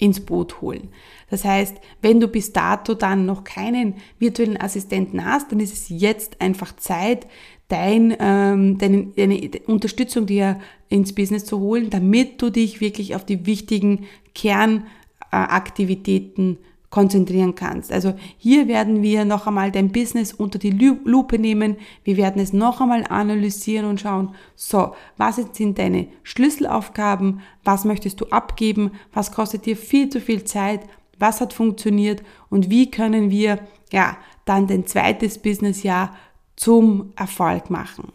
ins 0.00 0.20
Boot 0.20 0.60
holen. 0.60 0.88
Das 1.28 1.44
heißt, 1.44 1.76
wenn 2.00 2.20
du 2.20 2.28
bis 2.28 2.52
dato 2.52 2.94
dann 2.94 3.26
noch 3.26 3.42
keinen 3.44 3.94
virtuellen 4.18 4.60
Assistenten 4.60 5.24
hast, 5.24 5.52
dann 5.52 5.60
ist 5.60 5.74
es 5.74 5.88
jetzt 5.88 6.40
einfach 6.40 6.74
Zeit, 6.76 7.26
dein, 7.68 8.16
ähm, 8.18 8.78
deine, 8.78 9.06
deine 9.16 9.50
Unterstützung 9.66 10.26
dir 10.26 10.58
ins 10.88 11.14
Business 11.14 11.44
zu 11.44 11.60
holen, 11.60 11.90
damit 11.90 12.42
du 12.42 12.50
dich 12.50 12.80
wirklich 12.80 13.14
auf 13.14 13.24
die 13.24 13.46
wichtigen 13.46 14.06
Kernaktivitäten 14.34 16.58
konzentrieren 16.90 17.54
kannst. 17.54 17.92
Also 17.92 18.14
hier 18.36 18.66
werden 18.66 19.00
wir 19.00 19.24
noch 19.24 19.46
einmal 19.46 19.70
dein 19.70 19.92
Business 19.92 20.32
unter 20.32 20.58
die 20.58 20.70
Lupe 20.70 21.38
nehmen. 21.38 21.76
Wir 22.02 22.16
werden 22.16 22.42
es 22.42 22.52
noch 22.52 22.80
einmal 22.80 23.04
analysieren 23.08 23.86
und 23.86 24.00
schauen, 24.00 24.34
so, 24.56 24.94
was 25.16 25.36
sind 25.36 25.78
deine 25.78 26.08
Schlüsselaufgaben? 26.24 27.40
Was 27.62 27.84
möchtest 27.84 28.20
du 28.20 28.26
abgeben? 28.26 28.90
Was 29.12 29.30
kostet 29.30 29.66
dir 29.66 29.76
viel 29.76 30.08
zu 30.08 30.20
viel 30.20 30.42
Zeit? 30.44 30.80
Was 31.18 31.40
hat 31.40 31.52
funktioniert? 31.52 32.24
Und 32.48 32.70
wie 32.70 32.90
können 32.90 33.30
wir, 33.30 33.60
ja, 33.92 34.16
dann 34.44 34.66
dein 34.66 34.86
zweites 34.86 35.38
Businessjahr 35.38 36.16
zum 36.56 37.12
Erfolg 37.14 37.70
machen? 37.70 38.12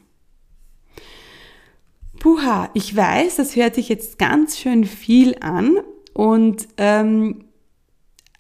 Puha, 2.19 2.69
ich 2.73 2.93
weiß, 2.93 3.37
das 3.37 3.55
hört 3.55 3.75
sich 3.75 3.87
jetzt 3.87 4.17
ganz 4.17 4.57
schön 4.57 4.83
viel 4.83 5.35
an 5.39 5.77
und 6.13 6.67
ähm, 6.77 7.44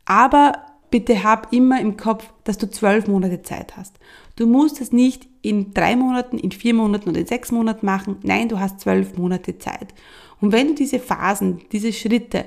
aber 0.05 0.53
bitte 0.91 1.23
hab 1.23 1.51
immer 1.51 1.81
im 1.81 1.97
Kopf, 1.97 2.31
dass 2.43 2.57
du 2.57 2.69
zwölf 2.69 3.07
Monate 3.07 3.41
Zeit 3.41 3.75
hast. 3.75 3.95
Du 4.35 4.47
musst 4.47 4.81
es 4.81 4.91
nicht 4.91 5.27
in 5.41 5.73
drei 5.73 5.95
Monaten, 5.95 6.37
in 6.37 6.51
vier 6.51 6.73
Monaten 6.73 7.09
oder 7.09 7.19
in 7.19 7.27
sechs 7.27 7.51
Monaten 7.51 7.85
machen. 7.85 8.17
Nein, 8.23 8.49
du 8.49 8.59
hast 8.59 8.79
zwölf 8.79 9.17
Monate 9.17 9.57
Zeit. 9.57 9.93
Und 10.41 10.51
wenn 10.51 10.69
du 10.69 10.75
diese 10.75 10.99
Phasen, 10.99 11.61
diese 11.71 11.91
Schritte 11.93 12.45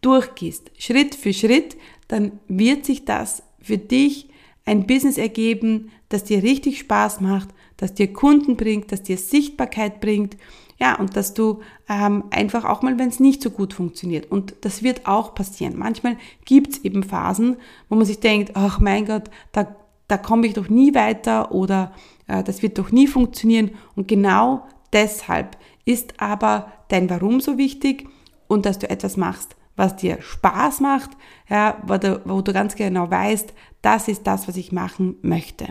durchgehst, 0.00 0.70
Schritt 0.78 1.14
für 1.14 1.32
Schritt, 1.32 1.76
dann 2.08 2.32
wird 2.48 2.84
sich 2.84 3.04
das 3.04 3.42
für 3.60 3.78
dich 3.78 4.28
ein 4.64 4.86
Business 4.86 5.18
ergeben, 5.18 5.90
das 6.08 6.24
dir 6.24 6.42
richtig 6.42 6.78
Spaß 6.78 7.20
macht, 7.20 7.48
das 7.76 7.94
dir 7.94 8.12
Kunden 8.12 8.56
bringt, 8.56 8.92
das 8.92 9.02
dir 9.02 9.18
Sichtbarkeit 9.18 10.00
bringt 10.00 10.36
ja, 10.78 10.98
und 10.98 11.16
dass 11.16 11.34
du 11.34 11.60
ähm, 11.88 12.24
einfach 12.30 12.64
auch 12.64 12.82
mal, 12.82 12.98
wenn 12.98 13.08
es 13.08 13.20
nicht 13.20 13.42
so 13.42 13.50
gut 13.50 13.72
funktioniert. 13.72 14.30
Und 14.30 14.54
das 14.62 14.82
wird 14.82 15.06
auch 15.06 15.34
passieren. 15.34 15.76
Manchmal 15.76 16.16
gibt 16.44 16.72
es 16.72 16.84
eben 16.84 17.02
Phasen, 17.02 17.56
wo 17.88 17.96
man 17.96 18.06
sich 18.06 18.20
denkt, 18.20 18.52
ach 18.54 18.80
mein 18.80 19.06
Gott, 19.06 19.30
da, 19.52 19.76
da 20.08 20.18
komme 20.18 20.46
ich 20.46 20.54
doch 20.54 20.68
nie 20.68 20.94
weiter 20.94 21.52
oder 21.52 21.92
äh, 22.26 22.42
das 22.42 22.62
wird 22.62 22.78
doch 22.78 22.90
nie 22.90 23.06
funktionieren. 23.06 23.70
Und 23.94 24.08
genau 24.08 24.66
deshalb 24.92 25.56
ist 25.84 26.20
aber 26.20 26.72
dein 26.88 27.08
Warum 27.08 27.40
so 27.40 27.56
wichtig 27.56 28.08
und 28.48 28.66
dass 28.66 28.78
du 28.78 28.90
etwas 28.90 29.16
machst, 29.16 29.56
was 29.76 29.96
dir 29.96 30.20
Spaß 30.22 30.80
macht, 30.80 31.10
ja, 31.48 31.82
wo 31.86 31.96
du, 31.98 32.20
wo 32.24 32.40
du 32.40 32.52
ganz 32.52 32.74
genau 32.74 33.10
weißt, 33.10 33.52
das 33.82 34.08
ist 34.08 34.26
das, 34.26 34.48
was 34.48 34.56
ich 34.56 34.72
machen 34.72 35.16
möchte. 35.22 35.68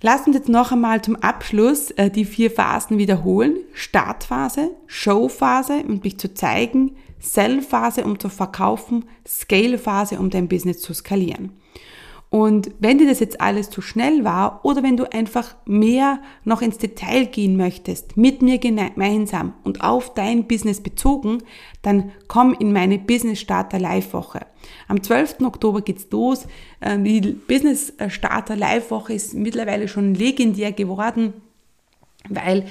Lass 0.00 0.26
uns 0.28 0.36
jetzt 0.36 0.48
noch 0.48 0.70
einmal 0.70 1.02
zum 1.02 1.16
Abschluss 1.16 1.90
äh, 1.92 2.08
die 2.08 2.24
vier 2.24 2.52
Phasen 2.52 2.98
wiederholen. 2.98 3.56
Startphase, 3.72 4.70
Showphase, 4.86 5.82
um 5.88 6.00
dich 6.00 6.18
zu 6.18 6.32
zeigen, 6.34 6.94
Sell-Phase, 7.18 8.04
um 8.04 8.20
zu 8.20 8.28
verkaufen, 8.28 9.06
Scale-Phase, 9.26 10.20
um 10.20 10.30
dein 10.30 10.46
Business 10.46 10.80
zu 10.80 10.94
skalieren. 10.94 11.52
Und 12.30 12.70
wenn 12.78 12.98
dir 12.98 13.08
das 13.08 13.20
jetzt 13.20 13.40
alles 13.40 13.70
zu 13.70 13.80
schnell 13.80 14.22
war 14.22 14.60
oder 14.62 14.82
wenn 14.82 14.98
du 14.98 15.10
einfach 15.10 15.56
mehr 15.64 16.20
noch 16.44 16.60
ins 16.60 16.76
Detail 16.76 17.24
gehen 17.24 17.56
möchtest, 17.56 18.18
mit 18.18 18.42
mir 18.42 18.58
gemeinsam 18.58 19.54
und 19.64 19.80
auf 19.82 20.12
dein 20.12 20.46
Business 20.46 20.82
bezogen, 20.82 21.38
dann 21.80 22.12
komm 22.26 22.54
in 22.58 22.72
meine 22.72 22.98
Business 22.98 23.40
Starter 23.40 23.78
Live 23.78 24.12
Woche. 24.12 24.40
Am 24.88 25.02
12. 25.02 25.36
Oktober 25.40 25.80
geht's 25.80 26.06
los. 26.10 26.46
Ähm, 26.82 27.04
die 27.04 27.20
Business 27.20 27.94
Starter 28.08 28.56
Live 28.56 28.90
Woche 28.90 29.14
ist 29.14 29.32
mittlerweile 29.32 29.88
schon 29.88 30.14
legendär 30.14 30.72
geworden, 30.72 31.32
weil 32.28 32.66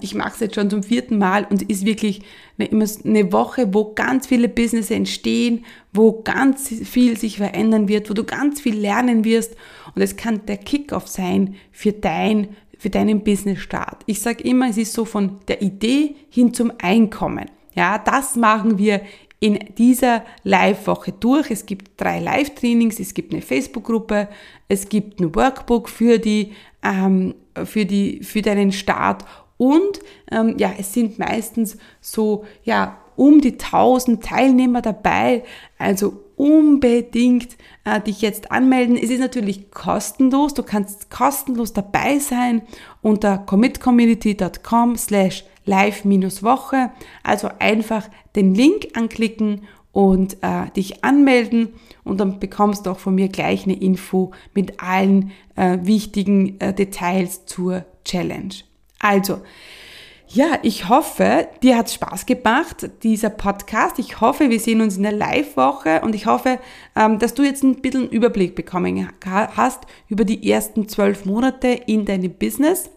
ich 0.00 0.14
mache 0.14 0.32
es 0.32 0.40
jetzt 0.40 0.54
schon 0.54 0.70
zum 0.70 0.84
vierten 0.84 1.18
Mal 1.18 1.44
und 1.50 1.62
ist 1.62 1.84
wirklich 1.84 2.22
eine, 2.56 2.68
immer 2.68 2.86
eine 3.04 3.32
Woche, 3.32 3.74
wo 3.74 3.92
ganz 3.94 4.28
viele 4.28 4.48
Business 4.48 4.90
entstehen, 4.90 5.64
wo 5.92 6.22
ganz 6.22 6.68
viel 6.68 7.18
sich 7.18 7.38
verändern 7.38 7.88
wird, 7.88 8.08
wo 8.08 8.14
du 8.14 8.22
ganz 8.24 8.60
viel 8.60 8.78
lernen 8.78 9.24
wirst 9.24 9.56
und 9.94 10.02
es 10.02 10.16
kann 10.16 10.46
der 10.46 10.58
Kickoff 10.58 11.08
sein 11.08 11.56
für 11.72 11.92
dein 11.92 12.48
für 12.78 12.90
deinen 12.90 13.24
Business-Start. 13.24 14.02
Ich 14.06 14.20
sage 14.20 14.44
immer, 14.44 14.68
es 14.68 14.76
ist 14.76 14.92
so 14.92 15.04
von 15.04 15.38
der 15.48 15.62
Idee 15.62 16.14
hin 16.28 16.52
zum 16.52 16.72
Einkommen. 16.78 17.50
Ja, 17.74 17.98
das 17.98 18.36
machen 18.36 18.78
wir 18.78 19.00
in 19.40 19.58
dieser 19.76 20.24
Live-Woche 20.44 21.12
durch. 21.12 21.50
Es 21.50 21.66
gibt 21.66 22.00
drei 22.00 22.20
Live-Trainings, 22.20 23.00
es 23.00 23.14
gibt 23.14 23.32
eine 23.32 23.42
Facebook-Gruppe, 23.42 24.28
es 24.68 24.88
gibt 24.88 25.20
ein 25.20 25.34
Workbook 25.34 25.88
für 25.88 26.18
die, 26.18 26.52
ähm, 26.82 27.34
für 27.64 27.84
die, 27.84 28.22
für 28.22 28.42
deinen 28.42 28.72
Start 28.72 29.24
und 29.56 30.00
ähm, 30.30 30.56
ja, 30.58 30.72
es 30.78 30.92
sind 30.92 31.18
meistens 31.18 31.76
so 32.00 32.44
ja 32.64 32.98
um 33.16 33.40
die 33.40 33.52
1000 33.52 34.22
Teilnehmer 34.22 34.82
dabei. 34.82 35.42
Also 35.78 36.22
unbedingt 36.36 37.56
äh, 37.84 38.00
dich 38.00 38.20
jetzt 38.20 38.52
anmelden. 38.52 38.96
Es 38.96 39.10
ist 39.10 39.20
natürlich 39.20 39.70
kostenlos. 39.70 40.54
Du 40.54 40.62
kannst 40.62 41.10
kostenlos 41.10 41.72
dabei 41.72 42.18
sein 42.18 42.62
unter 43.02 43.38
commitcommunity.com 43.38 44.96
slash 44.96 45.44
live-woche. 45.64 46.90
Also 47.22 47.48
einfach 47.58 48.08
den 48.36 48.54
Link 48.54 48.88
anklicken 48.94 49.62
und 49.92 50.36
äh, 50.42 50.70
dich 50.76 51.04
anmelden 51.04 51.70
und 52.04 52.20
dann 52.20 52.38
bekommst 52.38 52.84
du 52.84 52.90
auch 52.90 52.98
von 52.98 53.14
mir 53.14 53.28
gleich 53.28 53.64
eine 53.64 53.80
Info 53.80 54.32
mit 54.52 54.82
allen 54.82 55.32
äh, 55.54 55.78
wichtigen 55.82 56.60
äh, 56.60 56.74
Details 56.74 57.46
zur 57.46 57.86
Challenge. 58.04 58.54
Also, 59.08 59.42
ja, 60.26 60.58
ich 60.64 60.88
hoffe, 60.88 61.46
dir 61.62 61.78
hat 61.78 61.88
Spaß 61.88 62.26
gemacht, 62.26 62.90
dieser 63.04 63.30
Podcast. 63.30 64.00
Ich 64.00 64.20
hoffe, 64.20 64.50
wir 64.50 64.58
sehen 64.58 64.80
uns 64.80 64.96
in 64.96 65.04
der 65.04 65.12
Live-Woche 65.12 66.00
und 66.00 66.16
ich 66.16 66.26
hoffe, 66.26 66.58
ähm, 66.96 67.20
dass 67.20 67.32
du 67.32 67.44
jetzt 67.44 67.62
ein 67.62 67.76
bisschen 67.76 68.10
Überblick 68.10 68.56
bekommen 68.56 69.08
hast 69.24 69.84
über 70.08 70.24
die 70.24 70.50
ersten 70.50 70.88
zwölf 70.88 71.24
Monate 71.24 71.68
in 71.68 72.04
deinem 72.04 72.32
Business. 72.32 72.90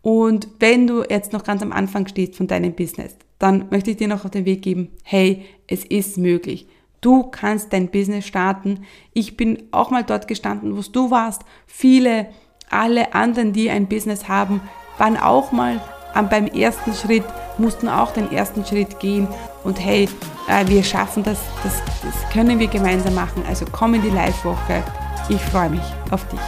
Und 0.00 0.48
wenn 0.60 0.86
du 0.86 1.02
jetzt 1.02 1.34
noch 1.34 1.44
ganz 1.44 1.60
am 1.60 1.72
Anfang 1.72 2.06
stehst 2.06 2.36
von 2.36 2.46
deinem 2.46 2.72
Business, 2.72 3.14
dann 3.38 3.66
möchte 3.70 3.90
ich 3.90 3.98
dir 3.98 4.08
noch 4.08 4.24
auf 4.24 4.30
den 4.30 4.46
Weg 4.46 4.62
geben, 4.62 4.92
hey, 5.02 5.44
es 5.66 5.84
ist 5.84 6.16
möglich. 6.16 6.66
Du 7.02 7.24
kannst 7.24 7.70
dein 7.74 7.90
Business 7.90 8.26
starten. 8.26 8.86
Ich 9.12 9.36
bin 9.36 9.64
auch 9.72 9.90
mal 9.90 10.04
dort 10.04 10.26
gestanden, 10.26 10.74
wo 10.74 10.80
du 10.80 11.10
warst. 11.10 11.42
Viele, 11.66 12.28
alle 12.70 13.12
anderen, 13.12 13.52
die 13.52 13.68
ein 13.68 13.90
Business 13.90 14.26
haben, 14.26 14.62
waren 14.98 15.16
auch 15.16 15.52
mal 15.52 15.80
beim 16.30 16.46
ersten 16.46 16.94
Schritt, 16.94 17.24
mussten 17.58 17.88
auch 17.88 18.12
den 18.12 18.30
ersten 18.32 18.64
Schritt 18.64 19.00
gehen 19.00 19.28
und 19.64 19.80
hey, 19.80 20.08
äh, 20.48 20.66
wir 20.68 20.82
schaffen 20.82 21.22
das, 21.24 21.38
das, 21.62 21.82
das 22.02 22.32
können 22.32 22.58
wir 22.58 22.68
gemeinsam 22.68 23.14
machen. 23.14 23.42
Also 23.48 23.64
komm 23.70 23.94
in 23.94 24.02
die 24.02 24.10
Live-Woche. 24.10 24.82
Ich 25.28 25.40
freue 25.40 25.70
mich 25.70 25.82
auf 26.10 26.26
dich. 26.28 26.40